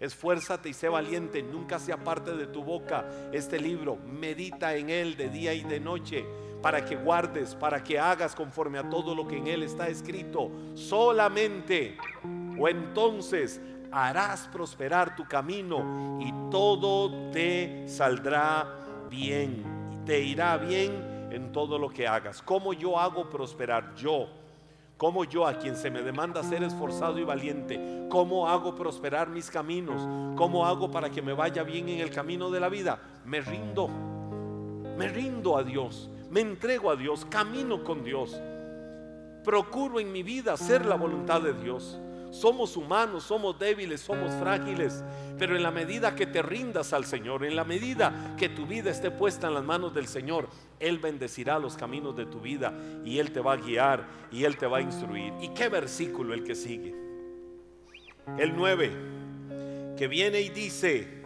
Esfuérzate 0.00 0.68
y 0.68 0.74
sé 0.74 0.88
valiente, 0.88 1.42
nunca 1.42 1.78
se 1.78 1.92
aparte 1.92 2.32
de 2.32 2.48
tu 2.48 2.64
boca 2.64 3.08
este 3.32 3.60
libro. 3.60 3.96
Medita 3.96 4.74
en 4.74 4.90
él 4.90 5.16
de 5.16 5.28
día 5.28 5.54
y 5.54 5.62
de 5.62 5.78
noche 5.78 6.26
para 6.62 6.84
que 6.84 6.94
guardes, 6.94 7.56
para 7.56 7.82
que 7.82 7.98
hagas 7.98 8.34
conforme 8.34 8.78
a 8.78 8.88
todo 8.88 9.14
lo 9.14 9.26
que 9.26 9.36
en 9.36 9.48
él 9.48 9.64
está 9.64 9.88
escrito. 9.88 10.50
Solamente 10.74 11.98
o 12.58 12.68
entonces 12.68 13.60
harás 13.90 14.48
prosperar 14.48 15.16
tu 15.16 15.26
camino 15.26 16.18
y 16.20 16.32
todo 16.50 17.30
te 17.32 17.86
saldrá 17.88 18.66
bien. 19.10 19.64
Y 19.92 20.06
te 20.06 20.20
irá 20.20 20.56
bien 20.56 21.28
en 21.30 21.50
todo 21.50 21.78
lo 21.78 21.90
que 21.90 22.06
hagas. 22.06 22.40
¿Cómo 22.40 22.72
yo 22.72 22.98
hago 22.98 23.28
prosperar? 23.28 23.94
Yo. 23.96 24.28
¿Cómo 24.96 25.24
yo, 25.24 25.48
a 25.48 25.58
quien 25.58 25.74
se 25.74 25.90
me 25.90 26.00
demanda 26.00 26.44
ser 26.44 26.62
esforzado 26.62 27.18
y 27.18 27.24
valiente, 27.24 28.06
cómo 28.08 28.48
hago 28.48 28.76
prosperar 28.76 29.28
mis 29.28 29.50
caminos? 29.50 30.00
¿Cómo 30.36 30.64
hago 30.64 30.92
para 30.92 31.10
que 31.10 31.20
me 31.20 31.32
vaya 31.32 31.64
bien 31.64 31.88
en 31.88 31.98
el 31.98 32.10
camino 32.10 32.52
de 32.52 32.60
la 32.60 32.68
vida? 32.68 33.00
Me 33.24 33.40
rindo. 33.40 33.88
Me 34.96 35.08
rindo 35.08 35.56
a 35.56 35.64
Dios 35.64 36.08
me 36.32 36.40
entrego 36.40 36.90
a 36.90 36.96
Dios, 36.96 37.26
camino 37.26 37.84
con 37.84 38.02
Dios. 38.02 38.40
Procuro 39.44 40.00
en 40.00 40.10
mi 40.10 40.22
vida 40.22 40.54
hacer 40.54 40.86
la 40.86 40.94
voluntad 40.94 41.42
de 41.42 41.52
Dios. 41.52 42.00
Somos 42.30 42.78
humanos, 42.78 43.24
somos 43.24 43.58
débiles, 43.58 44.00
somos 44.00 44.32
frágiles, 44.36 45.04
pero 45.38 45.54
en 45.54 45.62
la 45.62 45.70
medida 45.70 46.14
que 46.14 46.26
te 46.26 46.40
rindas 46.40 46.94
al 46.94 47.04
Señor, 47.04 47.44
en 47.44 47.54
la 47.54 47.64
medida 47.64 48.34
que 48.38 48.48
tu 48.48 48.64
vida 48.64 48.90
esté 48.90 49.10
puesta 49.10 49.48
en 49.48 49.54
las 49.54 49.64
manos 49.64 49.92
del 49.92 50.06
Señor, 50.06 50.48
Él 50.80 50.98
bendecirá 50.98 51.58
los 51.58 51.76
caminos 51.76 52.16
de 52.16 52.24
tu 52.24 52.40
vida 52.40 52.72
y 53.04 53.18
Él 53.18 53.30
te 53.30 53.40
va 53.40 53.52
a 53.52 53.56
guiar 53.56 54.06
y 54.30 54.44
Él 54.44 54.56
te 54.56 54.66
va 54.66 54.78
a 54.78 54.80
instruir. 54.80 55.34
¿Y 55.42 55.48
qué 55.50 55.68
versículo 55.68 56.32
el 56.32 56.44
que 56.44 56.54
sigue? 56.54 56.94
El 58.38 58.56
9, 58.56 58.90
que 59.98 60.08
viene 60.08 60.40
y 60.40 60.48
dice, 60.48 61.24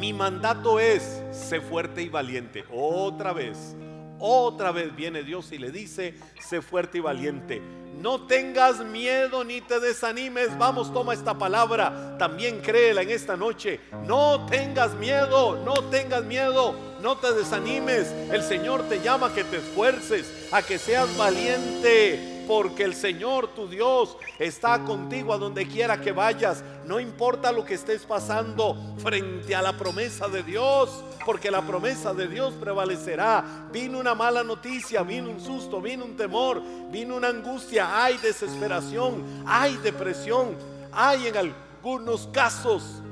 mi 0.00 0.12
mandato 0.12 0.80
es, 0.80 1.22
sé 1.30 1.60
fuerte 1.60 2.02
y 2.02 2.08
valiente. 2.08 2.64
Otra 2.72 3.32
vez, 3.32 3.76
otra 4.22 4.70
vez 4.70 4.94
viene 4.94 5.24
Dios 5.24 5.50
y 5.50 5.58
le 5.58 5.72
dice, 5.72 6.14
sé 6.40 6.62
fuerte 6.62 6.98
y 6.98 7.00
valiente. 7.00 7.60
No 8.00 8.26
tengas 8.26 8.78
miedo 8.84 9.44
ni 9.44 9.60
te 9.60 9.80
desanimes. 9.80 10.56
Vamos, 10.56 10.92
toma 10.92 11.12
esta 11.12 11.36
palabra. 11.36 12.16
También 12.18 12.60
créela 12.60 13.02
en 13.02 13.10
esta 13.10 13.36
noche. 13.36 13.80
No 14.06 14.46
tengas 14.46 14.94
miedo, 14.94 15.62
no 15.64 15.74
tengas 15.90 16.24
miedo. 16.24 16.74
No 17.02 17.18
te 17.18 17.32
desanimes. 17.32 18.10
El 18.30 18.42
Señor 18.42 18.88
te 18.88 19.00
llama 19.00 19.26
a 19.26 19.34
que 19.34 19.44
te 19.44 19.58
esfuerces, 19.58 20.48
a 20.52 20.62
que 20.62 20.78
seas 20.78 21.16
valiente 21.16 22.31
porque 22.46 22.84
el 22.84 22.94
Señor 22.94 23.48
tu 23.48 23.68
Dios 23.68 24.16
está 24.38 24.80
contigo 24.84 25.32
a 25.32 25.38
donde 25.38 25.66
quiera 25.66 26.00
que 26.00 26.12
vayas. 26.12 26.62
No 26.86 27.00
importa 27.00 27.52
lo 27.52 27.64
que 27.64 27.74
estés 27.74 28.04
pasando 28.04 28.76
frente 28.98 29.54
a 29.54 29.62
la 29.62 29.76
promesa 29.76 30.28
de 30.28 30.42
Dios, 30.42 31.04
porque 31.24 31.50
la 31.50 31.62
promesa 31.62 32.12
de 32.14 32.28
Dios 32.28 32.54
prevalecerá. 32.54 33.44
Vino 33.72 33.98
una 33.98 34.14
mala 34.14 34.42
noticia, 34.42 35.02
vino 35.02 35.30
un 35.30 35.40
susto, 35.40 35.80
vino 35.80 36.04
un 36.04 36.16
temor, 36.16 36.62
vino 36.90 37.16
una 37.16 37.28
angustia, 37.28 38.02
hay 38.04 38.18
desesperación, 38.18 39.44
hay 39.46 39.76
depresión, 39.76 40.56
hay 40.92 41.28
en 41.28 41.36
algunos 41.36 42.28
casos 42.28 43.02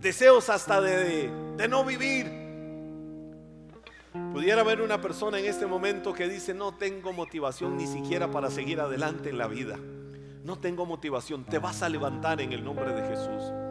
deseos 0.00 0.48
hasta 0.48 0.80
de, 0.80 1.30
de 1.56 1.68
no 1.68 1.84
vivir. 1.84 2.39
Pudiera 4.12 4.62
haber 4.62 4.80
una 4.80 5.00
persona 5.00 5.38
en 5.38 5.46
este 5.46 5.66
momento 5.66 6.12
que 6.12 6.28
dice, 6.28 6.52
no 6.52 6.74
tengo 6.74 7.12
motivación 7.12 7.76
ni 7.76 7.86
siquiera 7.86 8.30
para 8.30 8.50
seguir 8.50 8.80
adelante 8.80 9.30
en 9.30 9.38
la 9.38 9.46
vida. 9.46 9.78
No 10.44 10.58
tengo 10.58 10.86
motivación. 10.86 11.44
Te 11.44 11.58
vas 11.58 11.82
a 11.82 11.88
levantar 11.88 12.40
en 12.40 12.52
el 12.52 12.64
nombre 12.64 12.92
de 12.92 13.08
Jesús. 13.08 13.69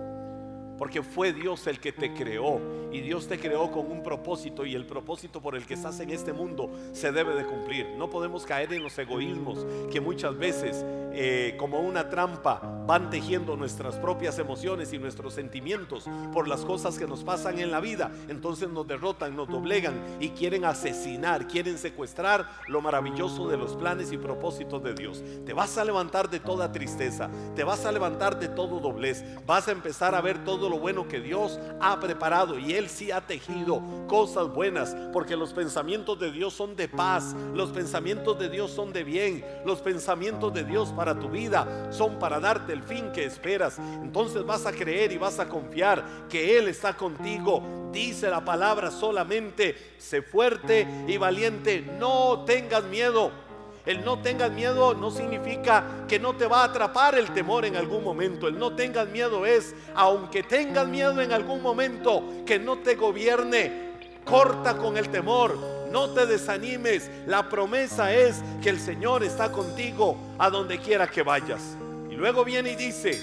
Porque 0.80 1.04
fue 1.04 1.34
Dios 1.34 1.68
el 1.68 1.80
que 1.80 1.92
te 1.92 2.14
creó 2.14 2.62
y 2.92 3.02
Dios 3.02 3.28
te 3.28 3.38
creó 3.38 3.70
con 3.72 3.92
un 3.92 4.02
propósito 4.02 4.66
y 4.66 4.74
el 4.74 4.86
propósito 4.86 5.42
por 5.42 5.56
el 5.56 5.66
que 5.66 5.74
estás 5.74 6.00
en 6.00 6.10
este 6.10 6.34
mundo 6.34 6.72
se 6.94 7.12
debe 7.12 7.36
de 7.36 7.46
cumplir. 7.46 7.86
No 7.98 8.10
podemos 8.10 8.46
caer 8.46 8.74
en 8.74 8.82
los 8.82 8.98
egoísmos 8.98 9.68
que 9.92 10.00
muchas 10.00 10.38
veces 10.38 10.86
eh, 11.12 11.56
como 11.58 11.80
una 11.80 12.10
trampa 12.10 12.62
van 12.88 13.10
tejiendo 13.10 13.58
nuestras 13.58 13.96
propias 13.98 14.40
emociones 14.40 14.94
y 14.94 15.00
nuestros 15.00 15.34
sentimientos 15.34 16.06
por 16.32 16.48
las 16.48 16.62
cosas 16.62 16.98
que 16.98 17.08
nos 17.08 17.24
pasan 17.24 17.60
en 17.60 17.72
la 17.72 17.82
vida. 17.82 18.12
Entonces 18.30 18.70
nos 18.70 18.88
derrotan, 18.88 19.36
nos 19.36 19.50
doblegan 19.50 19.96
y 20.20 20.30
quieren 20.30 20.64
asesinar, 20.64 21.48
quieren 21.48 21.78
secuestrar 21.78 22.48
lo 22.68 22.82
maravilloso 22.82 23.50
de 23.50 23.58
los 23.58 23.76
planes 23.76 24.12
y 24.14 24.18
propósitos 24.18 24.82
de 24.82 24.94
Dios. 24.94 25.22
Te 25.46 25.54
vas 25.54 25.78
a 25.78 25.84
levantar 25.84 26.30
de 26.30 26.40
toda 26.40 26.72
tristeza, 26.72 27.30
te 27.56 27.64
vas 27.66 27.86
a 27.86 27.92
levantar 27.92 28.40
de 28.40 28.48
todo 28.48 28.80
doblez, 28.80 29.24
vas 29.46 29.68
a 29.68 29.72
empezar 29.72 30.16
a 30.16 30.22
ver 30.22 30.44
todo 30.46 30.69
lo 30.70 30.80
bueno 30.80 31.08
que 31.08 31.20
Dios 31.20 31.60
ha 31.82 32.00
preparado 32.00 32.58
y 32.58 32.74
Él 32.74 32.90
sí 32.90 33.12
ha 33.12 33.22
tejido 33.22 33.82
cosas 34.08 34.48
buenas, 34.48 34.96
porque 35.12 35.36
los 35.36 35.54
pensamientos 35.54 36.20
de 36.20 36.32
Dios 36.32 36.54
son 36.54 36.76
de 36.76 36.88
paz, 36.88 37.36
los 37.54 37.72
pensamientos 37.72 38.38
de 38.40 38.50
Dios 38.50 38.72
son 38.72 38.94
de 38.94 39.04
bien, 39.04 39.44
los 39.66 39.80
pensamientos 39.80 40.54
de 40.54 40.64
Dios 40.64 40.90
para 40.90 41.20
tu 41.20 41.30
vida 41.30 41.92
son 41.92 42.20
para 42.20 42.40
darte 42.40 42.74
el 42.74 42.84
fin 42.84 43.12
que 43.12 43.26
esperas. 43.26 43.80
Entonces 43.80 44.46
vas 44.46 44.66
a 44.66 44.72
creer 44.72 45.12
y 45.12 45.18
vas 45.18 45.40
a 45.40 45.50
confiar 45.50 46.28
que 46.30 46.58
Él 46.58 46.68
está 46.68 46.96
contigo. 46.96 47.90
Dice 47.92 48.30
la 48.30 48.46
palabra 48.46 48.92
solamente, 48.92 49.96
sé 49.98 50.22
fuerte 50.22 50.88
y 51.08 51.18
valiente, 51.18 51.82
no 52.00 52.44
tengas 52.46 52.84
miedo. 52.84 53.49
El 53.90 54.06
no 54.06 54.20
tengas 54.20 54.52
miedo 54.52 54.94
no 54.94 55.10
significa 55.10 56.06
que 56.08 56.20
no 56.20 56.36
te 56.36 56.46
va 56.46 56.62
a 56.62 56.66
atrapar 56.66 57.16
el 57.16 57.34
temor 57.34 57.66
en 57.66 57.76
algún 57.76 58.04
momento. 58.04 58.48
El 58.48 58.60
no 58.60 58.76
tengas 58.76 59.10
miedo 59.10 59.48
es, 59.48 59.74
aunque 59.96 60.44
tengas 60.44 60.88
miedo 60.88 61.20
en 61.20 61.32
algún 61.32 61.64
momento, 61.64 62.24
que 62.46 62.60
no 62.60 62.78
te 62.78 62.94
gobierne. 62.94 63.90
Corta 64.24 64.78
con 64.78 64.96
el 64.96 65.10
temor, 65.10 65.58
no 65.90 66.12
te 66.12 66.28
desanimes. 66.28 67.10
La 67.26 67.50
promesa 67.50 68.14
es 68.14 68.44
que 68.62 68.70
el 68.70 68.80
Señor 68.80 69.24
está 69.24 69.52
contigo 69.52 70.36
a 70.38 70.52
donde 70.52 70.78
quiera 70.78 71.08
que 71.08 71.24
vayas. 71.24 71.76
Y 72.12 72.14
luego 72.14 72.46
viene 72.46 72.74
y 72.74 72.76
dice, 72.76 73.20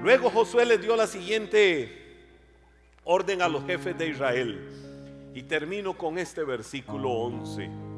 luego 0.00 0.30
Josué 0.30 0.64
le 0.64 0.78
dio 0.78 0.96
la 0.96 1.06
siguiente 1.06 2.16
orden 3.04 3.42
a 3.42 3.48
los 3.48 3.62
jefes 3.66 3.98
de 3.98 4.08
Israel. 4.08 4.58
Y 5.34 5.42
termino 5.42 5.98
con 5.98 6.16
este 6.16 6.44
versículo 6.44 7.10
11. 7.10 7.89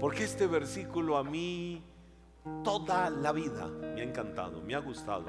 Porque 0.00 0.24
este 0.24 0.46
versículo 0.46 1.16
a 1.16 1.24
mí 1.24 1.82
toda 2.62 3.10
la 3.10 3.32
vida 3.32 3.66
me 3.66 4.00
ha 4.00 4.04
encantado, 4.04 4.60
me 4.60 4.74
ha 4.74 4.78
gustado. 4.78 5.24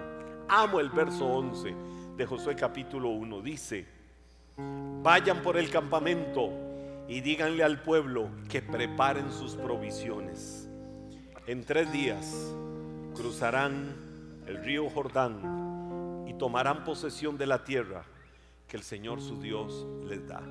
Amo 0.47 0.79
el 0.79 0.89
verso 0.89 1.25
11 1.25 1.75
de 2.15 2.25
Josué 2.25 2.55
capítulo 2.55 3.09
1. 3.09 3.41
Dice, 3.41 3.87
vayan 5.01 5.41
por 5.41 5.57
el 5.57 5.71
campamento 5.71 6.51
y 7.07 7.21
díganle 7.21 7.63
al 7.63 7.81
pueblo 7.81 8.29
que 8.47 8.61
preparen 8.61 9.31
sus 9.31 9.55
provisiones. 9.55 10.69
En 11.47 11.65
tres 11.65 11.91
días 11.91 12.53
cruzarán 13.15 13.95
el 14.45 14.63
río 14.63 14.87
Jordán 14.89 16.25
y 16.27 16.33
tomarán 16.33 16.83
posesión 16.83 17.39
de 17.39 17.47
la 17.47 17.63
tierra 17.63 18.03
que 18.67 18.77
el 18.77 18.83
Señor 18.83 19.19
su 19.19 19.41
Dios 19.41 19.87
les 20.05 20.27
da. 20.27 20.43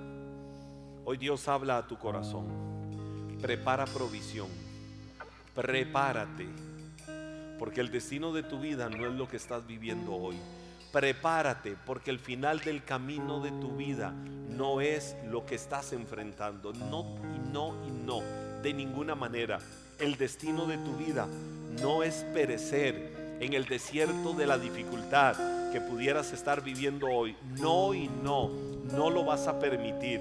Hoy 1.04 1.18
Dios 1.18 1.46
habla 1.46 1.78
a 1.78 1.87
tu 1.87 1.96
corazón 1.96 2.77
prepara 3.40 3.85
provisión, 3.85 4.48
prepárate, 5.55 6.46
porque 7.59 7.81
el 7.81 7.90
destino 7.90 8.33
de 8.33 8.42
tu 8.42 8.61
vida 8.61 8.88
no 8.88 9.07
es 9.07 9.12
lo 9.12 9.29
que 9.29 9.37
estás 9.37 9.66
viviendo 9.66 10.14
hoy. 10.14 10.37
Prepárate, 10.92 11.77
porque 11.85 12.11
el 12.11 12.18
final 12.18 12.61
del 12.61 12.83
camino 12.83 13.40
de 13.40 13.51
tu 13.51 13.77
vida 13.77 14.12
no 14.48 14.81
es 14.81 15.16
lo 15.29 15.44
que 15.44 15.55
estás 15.55 15.92
enfrentando. 15.92 16.72
No 16.72 17.16
y 17.35 17.53
no 17.53 17.74
y 17.87 17.90
no, 17.90 18.20
de 18.62 18.72
ninguna 18.72 19.14
manera. 19.14 19.59
El 19.98 20.16
destino 20.16 20.66
de 20.66 20.79
tu 20.79 20.96
vida 20.96 21.27
no 21.83 22.03
es 22.03 22.24
perecer 22.33 23.37
en 23.40 23.53
el 23.53 23.66
desierto 23.66 24.33
de 24.33 24.46
la 24.46 24.59
dificultad 24.59 25.37
que 25.72 25.81
pudieras 25.81 26.33
estar 26.33 26.62
viviendo 26.62 27.07
hoy. 27.09 27.37
No 27.61 27.92
y 27.92 28.09
no, 28.09 28.48
no 28.92 29.11
lo 29.11 29.24
vas 29.24 29.46
a 29.46 29.59
permitir. 29.59 30.20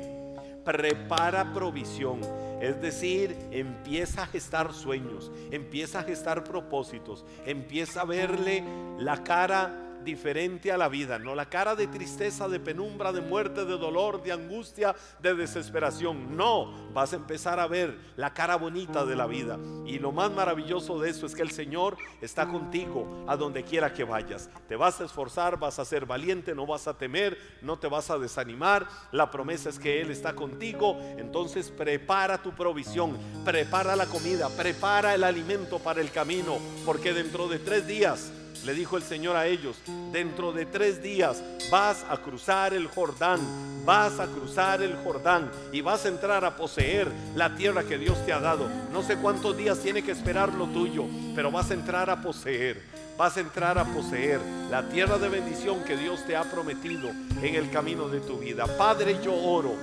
Prepara 0.66 1.54
provisión 1.54 2.20
es 2.62 2.82
decir, 2.82 3.38
empieza 3.52 4.24
a 4.24 4.28
gestar 4.28 4.74
sueños, 4.74 5.32
empieza 5.52 6.00
a 6.00 6.04
gestar 6.04 6.44
propósitos, 6.44 7.26
empieza 7.46 8.02
a 8.02 8.06
verle 8.06 8.64
la 8.98 9.24
cara 9.24 9.87
diferente 10.08 10.72
a 10.72 10.78
la 10.78 10.88
vida, 10.88 11.20
no 11.20 11.36
la 11.36 11.50
cara 11.50 11.76
de 11.76 11.86
tristeza, 11.86 12.48
de 12.48 12.62
penumbra, 12.62 13.12
de 13.12 13.20
muerte, 13.20 13.66
de 13.66 13.78
dolor, 13.78 14.24
de 14.24 14.32
angustia, 14.32 14.96
de 15.22 15.36
desesperación. 15.36 16.38
No, 16.38 16.72
vas 16.94 17.12
a 17.12 17.18
empezar 17.18 17.60
a 17.60 17.68
ver 17.68 18.00
la 18.16 18.34
cara 18.34 18.56
bonita 18.56 19.06
de 19.06 19.18
la 19.18 19.28
vida. 19.28 19.60
Y 19.86 20.00
lo 20.00 20.14
más 20.14 20.32
maravilloso 20.32 20.98
de 20.98 21.10
eso 21.10 21.26
es 21.26 21.36
que 21.36 21.42
el 21.42 21.52
Señor 21.52 21.98
está 22.22 22.48
contigo 22.48 23.26
a 23.28 23.36
donde 23.36 23.64
quiera 23.64 23.94
que 23.94 24.06
vayas. 24.06 24.50
Te 24.70 24.78
vas 24.78 25.02
a 25.02 25.04
esforzar, 25.04 25.60
vas 25.60 25.78
a 25.78 25.84
ser 25.84 26.06
valiente, 26.06 26.56
no 26.56 26.66
vas 26.66 26.88
a 26.88 26.98
temer, 26.98 27.38
no 27.62 27.78
te 27.78 27.88
vas 27.88 28.10
a 28.10 28.18
desanimar. 28.18 28.88
La 29.12 29.30
promesa 29.30 29.70
es 29.70 29.78
que 29.78 30.00
Él 30.00 30.10
está 30.10 30.34
contigo. 30.36 30.98
Entonces 31.18 31.70
prepara 31.70 32.42
tu 32.42 32.56
provisión, 32.56 33.18
prepara 33.44 33.98
la 33.98 34.06
comida, 34.06 34.48
prepara 34.56 35.14
el 35.14 35.26
alimento 35.26 35.80
para 35.80 36.00
el 36.00 36.12
camino, 36.12 36.60
porque 36.86 37.14
dentro 37.14 37.50
de 37.50 37.60
tres 37.60 37.86
días 37.86 38.32
le 38.68 38.74
dijo 38.74 38.98
el 38.98 39.04
Señor 39.04 39.38
a 39.38 39.48
ellos, 39.48 39.78
dentro 40.12 40.52
de 40.52 40.66
tres 40.66 41.02
días 41.02 41.42
vas 41.72 42.06
a 42.10 42.18
cruzar 42.18 42.74
el 42.74 42.88
Jordán, 42.88 43.40
vas 43.86 44.20
a 44.20 44.28
cruzar 44.28 44.82
el 44.82 44.94
Jordán 45.06 45.50
y 45.72 45.80
vas 45.80 46.04
a 46.04 46.10
entrar 46.10 46.44
a 46.44 46.58
poseer 46.58 47.10
la 47.34 47.56
tierra 47.56 47.86
que 47.86 47.98
Dios 47.98 48.18
te 48.26 48.34
ha 48.34 48.42
dado. 48.42 48.70
No 48.92 49.04
sé 49.04 49.16
cuántos 49.16 49.56
días 49.56 49.80
tiene 49.80 50.04
que 50.04 50.12
esperar 50.12 50.54
lo 50.54 50.66
tuyo, 50.66 51.06
pero 51.34 51.50
vas 51.50 51.72
a 51.72 51.76
entrar 51.76 52.10
a 52.10 52.22
poseer, 52.22 52.82
vas 53.18 53.38
a 53.38 53.40
entrar 53.40 53.78
a 53.78 53.86
poseer 53.86 54.42
la 54.70 54.90
tierra 54.90 55.18
de 55.18 55.30
bendición 55.30 55.86
que 55.86 55.96
Dios 55.96 56.26
te 56.28 56.36
ha 56.36 56.44
prometido 56.44 57.10
en 57.42 57.56
el 57.56 57.72
camino 57.72 58.10
de 58.10 58.20
tu 58.20 58.38
vida. 58.38 58.66
Padre, 58.78 59.18
yo 59.24 59.34
oro 59.34 59.76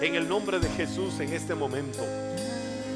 en 0.00 0.16
el 0.16 0.28
nombre 0.28 0.58
de 0.58 0.68
Jesús 0.70 1.20
en 1.20 1.32
este 1.32 1.54
momento. 1.54 2.02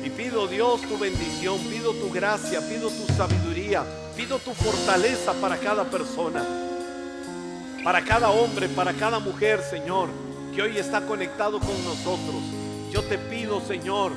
Y 0.04 0.10
pido 0.10 0.48
Dios 0.48 0.80
tu 0.82 0.98
bendición, 0.98 1.60
pido 1.70 1.92
tu 1.92 2.10
gracia, 2.12 2.60
pido 2.68 2.88
tu 2.88 3.12
sabiduría, 3.12 3.84
pido 4.16 4.38
tu 4.38 4.54
fortaleza 4.54 5.34
para 5.34 5.58
cada 5.58 5.84
persona, 5.84 6.44
para 7.84 8.02
cada 8.02 8.30
hombre, 8.30 8.68
para 8.68 8.92
cada 8.94 9.18
mujer, 9.18 9.60
Señor, 9.62 10.08
que 10.54 10.62
hoy 10.62 10.78
está 10.78 11.02
conectado 11.02 11.60
con 11.60 11.84
nosotros. 11.84 12.42
Yo 12.90 13.02
te 13.02 13.18
pido, 13.18 13.60
Señor, 13.60 14.12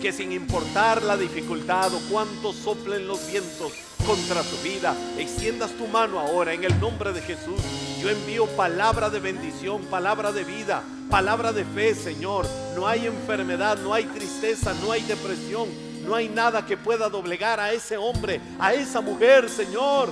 que 0.00 0.12
sin 0.12 0.32
importar 0.32 1.02
la 1.02 1.16
dificultad 1.16 1.92
o 1.94 2.00
cuánto 2.10 2.52
soplen 2.52 3.06
los 3.06 3.26
vientos 3.30 3.72
contra 4.06 4.42
tu 4.42 4.56
vida, 4.64 4.96
extiendas 5.18 5.70
tu 5.72 5.86
mano 5.86 6.18
ahora 6.18 6.54
en 6.54 6.64
el 6.64 6.80
nombre 6.80 7.12
de 7.12 7.20
Jesús. 7.20 7.60
Yo 8.00 8.08
envío 8.08 8.46
palabra 8.56 9.10
de 9.10 9.20
bendición, 9.20 9.82
palabra 9.84 10.32
de 10.32 10.44
vida 10.44 10.82
palabra 11.12 11.52
de 11.52 11.66
fe, 11.66 11.94
Señor. 11.94 12.46
No 12.74 12.88
hay 12.88 13.06
enfermedad, 13.06 13.76
no 13.76 13.92
hay 13.92 14.04
tristeza, 14.06 14.72
no 14.82 14.92
hay 14.92 15.02
depresión, 15.02 15.68
no 16.04 16.14
hay 16.14 16.28
nada 16.28 16.66
que 16.66 16.76
pueda 16.76 17.08
doblegar 17.08 17.60
a 17.60 17.72
ese 17.72 17.96
hombre, 17.96 18.40
a 18.58 18.74
esa 18.74 19.00
mujer, 19.00 19.48
Señor, 19.48 20.10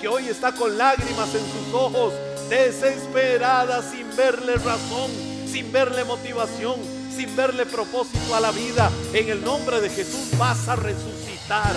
que 0.00 0.08
hoy 0.08 0.28
está 0.28 0.52
con 0.52 0.76
lágrimas 0.76 1.34
en 1.34 1.40
sus 1.40 1.74
ojos, 1.74 2.12
desesperada, 2.48 3.82
sin 3.82 4.14
verle 4.16 4.56
razón, 4.56 5.10
sin 5.46 5.72
verle 5.72 6.04
motivación, 6.04 6.76
sin 7.14 7.34
verle 7.34 7.66
propósito 7.66 8.34
a 8.34 8.40
la 8.40 8.50
vida. 8.50 8.90
En 9.12 9.28
el 9.28 9.42
nombre 9.42 9.80
de 9.80 9.88
Jesús 9.88 10.36
vas 10.38 10.68
a 10.68 10.76
resucitar, 10.76 11.72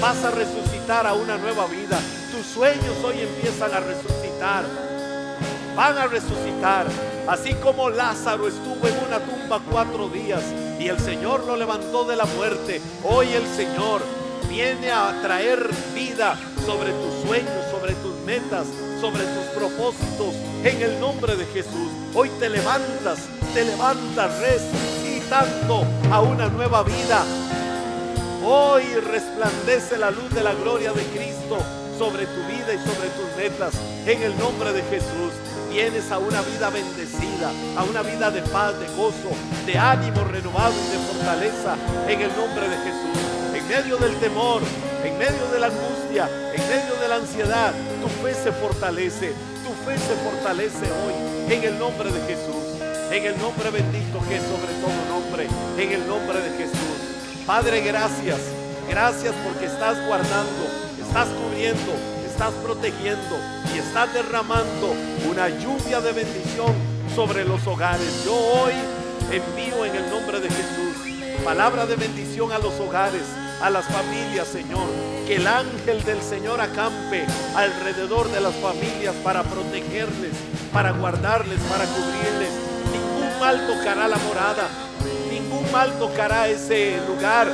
vas 0.00 0.24
a 0.24 0.30
resucitar 0.30 1.06
a 1.06 1.14
una 1.14 1.36
nueva 1.36 1.66
vida. 1.66 2.00
Tus 2.30 2.46
sueños 2.46 2.96
hoy 3.04 3.20
empiezan 3.20 3.74
a 3.74 3.80
resucitar, 3.80 4.64
van 5.76 5.98
a 5.98 6.06
resucitar. 6.06 6.86
Así 7.28 7.54
como 7.54 7.90
Lázaro 7.90 8.48
estuvo 8.48 8.86
en 8.86 8.96
una 9.06 9.18
tumba 9.18 9.60
cuatro 9.70 10.08
días 10.08 10.42
y 10.78 10.88
el 10.88 10.98
Señor 10.98 11.44
lo 11.44 11.56
levantó 11.56 12.04
de 12.04 12.16
la 12.16 12.24
muerte, 12.24 12.80
hoy 13.04 13.28
el 13.28 13.46
Señor 13.54 14.02
viene 14.48 14.90
a 14.90 15.20
traer 15.22 15.68
vida 15.94 16.36
sobre 16.64 16.92
tus 16.92 17.26
sueños, 17.26 17.70
sobre 17.70 17.94
tus 17.94 18.14
metas, 18.24 18.66
sobre 19.00 19.24
tus 19.24 19.44
propósitos. 19.54 20.34
En 20.64 20.80
el 20.82 21.00
nombre 21.00 21.36
de 21.36 21.44
Jesús, 21.46 21.90
hoy 22.14 22.30
te 22.38 22.48
levantas, 22.48 23.20
te 23.52 23.64
levantas 23.64 24.30
resucitando 24.40 25.84
a 26.10 26.20
una 26.20 26.48
nueva 26.48 26.82
vida. 26.82 27.24
Hoy 28.44 28.84
resplandece 29.10 29.96
la 29.96 30.10
luz 30.10 30.30
de 30.34 30.42
la 30.42 30.54
gloria 30.54 30.92
de 30.92 31.02
Cristo 31.04 31.58
sobre 31.98 32.26
tu 32.26 32.40
vida 32.46 32.74
y 32.74 32.78
sobre 32.78 33.08
tus 33.10 33.36
metas. 33.36 33.74
En 34.06 34.22
el 34.22 34.36
nombre 34.38 34.72
de 34.72 34.82
Jesús 34.82 35.32
vienes 35.74 36.08
a 36.12 36.18
una 36.18 36.40
vida 36.42 36.70
bendecida, 36.70 37.50
a 37.76 37.82
una 37.82 38.02
vida 38.02 38.30
de 38.30 38.42
paz, 38.42 38.78
de 38.78 38.86
gozo, 38.94 39.34
de 39.66 39.76
ánimo 39.76 40.22
renovado 40.22 40.72
y 40.72 40.92
de 40.92 40.98
fortaleza 41.02 41.74
en 42.06 42.20
el 42.20 42.30
nombre 42.36 42.68
de 42.68 42.76
Jesús. 42.76 43.18
En 43.52 43.66
medio 43.66 43.96
del 43.96 44.14
temor, 44.20 44.62
en 45.02 45.18
medio 45.18 45.44
de 45.52 45.58
la 45.58 45.66
angustia, 45.66 46.30
en 46.54 46.62
medio 46.68 46.94
de 47.00 47.08
la 47.08 47.16
ansiedad, 47.16 47.72
tu 48.00 48.08
fe 48.22 48.34
se 48.34 48.52
fortalece, 48.52 49.32
tu 49.66 49.72
fe 49.84 49.98
se 49.98 50.14
fortalece 50.22 50.86
hoy 51.02 51.52
en 51.52 51.64
el 51.64 51.76
nombre 51.76 52.08
de 52.12 52.20
Jesús. 52.20 52.78
En 53.10 53.24
el 53.24 53.36
nombre 53.38 53.70
bendito 53.70 54.20
que 54.28 54.36
es 54.36 54.42
sobre 54.42 54.72
todo 54.78 54.94
nombre, 55.10 55.48
en 55.76 55.90
el 55.90 56.06
nombre 56.06 56.38
de 56.38 56.50
Jesús. 56.56 57.44
Padre, 57.46 57.80
gracias. 57.80 58.38
Gracias 58.88 59.34
porque 59.42 59.66
estás 59.66 59.96
guardando, 60.06 60.70
estás 61.02 61.26
cubriendo, 61.30 62.13
estás 62.34 62.52
protegiendo 62.64 63.38
y 63.72 63.78
estás 63.78 64.12
derramando 64.12 64.92
una 65.30 65.48
lluvia 65.48 66.00
de 66.00 66.10
bendición 66.10 66.74
sobre 67.14 67.44
los 67.44 67.64
hogares. 67.64 68.24
Yo 68.24 68.34
hoy 68.34 68.72
envío 69.30 69.84
en 69.84 69.94
el 69.94 70.10
nombre 70.10 70.40
de 70.40 70.48
Jesús 70.48 71.44
palabra 71.44 71.86
de 71.86 71.94
bendición 71.94 72.50
a 72.50 72.58
los 72.58 72.74
hogares, 72.80 73.22
a 73.62 73.70
las 73.70 73.84
familias, 73.84 74.48
Señor. 74.48 74.88
Que 75.28 75.36
el 75.36 75.46
ángel 75.46 76.02
del 76.02 76.20
Señor 76.22 76.60
acampe 76.60 77.24
alrededor 77.54 78.28
de 78.32 78.40
las 78.40 78.54
familias 78.56 79.14
para 79.22 79.44
protegerles, 79.44 80.32
para 80.72 80.90
guardarles, 80.90 81.60
para 81.70 81.84
cubrirles. 81.84 82.50
Ningún 82.90 83.38
mal 83.38 83.64
tocará 83.64 84.08
la 84.08 84.16
morada, 84.16 84.68
ningún 85.30 85.70
mal 85.70 85.96
tocará 86.00 86.48
ese 86.48 86.98
lugar. 87.06 87.46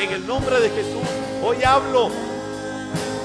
En 0.00 0.12
el 0.12 0.26
nombre 0.26 0.60
de 0.60 0.70
Jesús, 0.70 1.08
hoy 1.42 1.62
hablo 1.62 2.33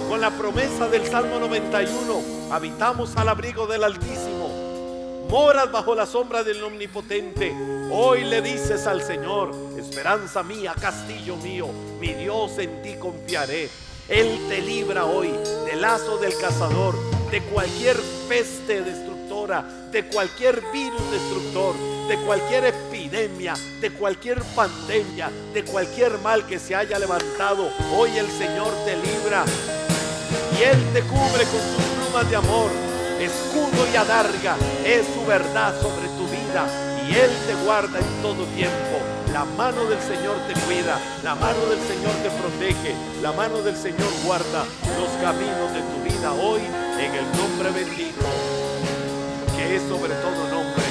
con 0.10 0.22
la 0.22 0.32
promesa 0.32 0.88
del 0.88 1.06
Salmo 1.06 1.38
91, 1.38 2.52
habitamos 2.52 3.16
al 3.16 3.30
abrigo 3.30 3.68
del 3.68 3.84
Altísimo, 3.84 5.28
moras 5.30 5.72
bajo 5.72 5.94
la 5.94 6.08
sombra 6.08 6.44
del 6.44 6.64
Omnipotente. 6.64 7.56
Hoy 7.92 8.24
le 8.24 8.42
dices 8.42 8.88
al 8.88 9.04
Señor, 9.04 9.52
esperanza 9.78 10.42
mía, 10.42 10.74
castillo 10.82 11.36
mío, 11.36 11.68
mi 12.00 12.14
Dios 12.14 12.58
en 12.58 12.82
ti 12.82 12.96
confiaré. 12.96 13.70
Él 14.08 14.48
te 14.50 14.62
libra 14.62 15.06
hoy 15.06 15.30
del 15.68 15.80
lazo 15.80 16.18
del 16.18 16.36
cazador, 16.40 16.96
de 17.30 17.44
cualquier 17.44 17.96
peste 18.28 18.82
destructora, 18.82 19.62
de 19.92 20.08
cualquier 20.08 20.60
virus 20.74 21.12
destructor, 21.12 21.76
de 22.08 22.18
cualquier 22.26 22.66
epidemia, 22.66 23.54
de 23.80 23.92
cualquier 23.92 24.42
pandemia, 24.56 25.30
de 25.54 25.64
cualquier 25.66 26.18
mal 26.18 26.48
que 26.48 26.58
se 26.58 26.74
haya 26.74 26.98
levantado. 26.98 27.70
Hoy 27.96 28.10
el 28.18 28.28
Señor 28.32 28.74
te 28.86 28.98
libra 28.98 29.46
y 30.60 30.64
Él 30.64 30.78
te 30.94 31.02
cubre 31.04 31.44
con 31.46 31.62
sus 31.62 31.86
plumas 31.96 32.30
de 32.30 32.36
amor. 32.36 32.70
Escudo 33.20 33.88
y 33.92 33.96
adarga 33.96 34.58
es 34.86 35.06
su 35.14 35.26
verdad 35.26 35.74
sobre 35.82 36.08
tu 36.10 36.28
vida 36.28 36.68
y 37.08 37.16
Él 37.16 37.32
te 37.48 37.56
guarda 37.66 38.00
en 38.00 38.22
todo 38.22 38.44
tiempo. 38.56 39.00
La 39.32 39.46
mano 39.46 39.86
del 39.86 40.00
Señor 40.00 40.36
te 40.48 40.54
cuida, 40.62 41.00
la 41.24 41.36
mano 41.36 41.66
del 41.68 41.80
Señor 41.80 42.14
te 42.24 42.30
protege, 42.32 42.96
la 43.22 43.32
mano 43.32 43.62
del 43.62 43.76
Señor 43.76 44.10
guarda 44.26 44.66
los 45.00 45.10
caminos 45.22 45.72
de 45.74 45.82
tu 45.82 46.04
vida 46.04 46.34
hoy 46.34 46.62
en 47.00 47.14
el 47.14 47.26
nombre 47.38 47.70
bendito, 47.72 48.26
que 49.56 49.76
es 49.76 49.84
sobre 49.84 50.14
todo 50.16 50.48
nombre, 50.50 50.84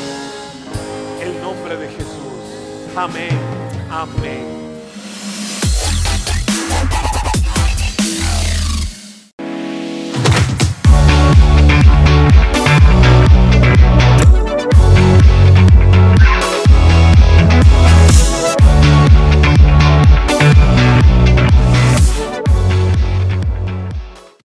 el 1.20 1.42
nombre 1.42 1.76
de 1.76 1.88
Jesús. 1.88 2.94
Amén, 2.96 3.36
amén. 3.90 4.67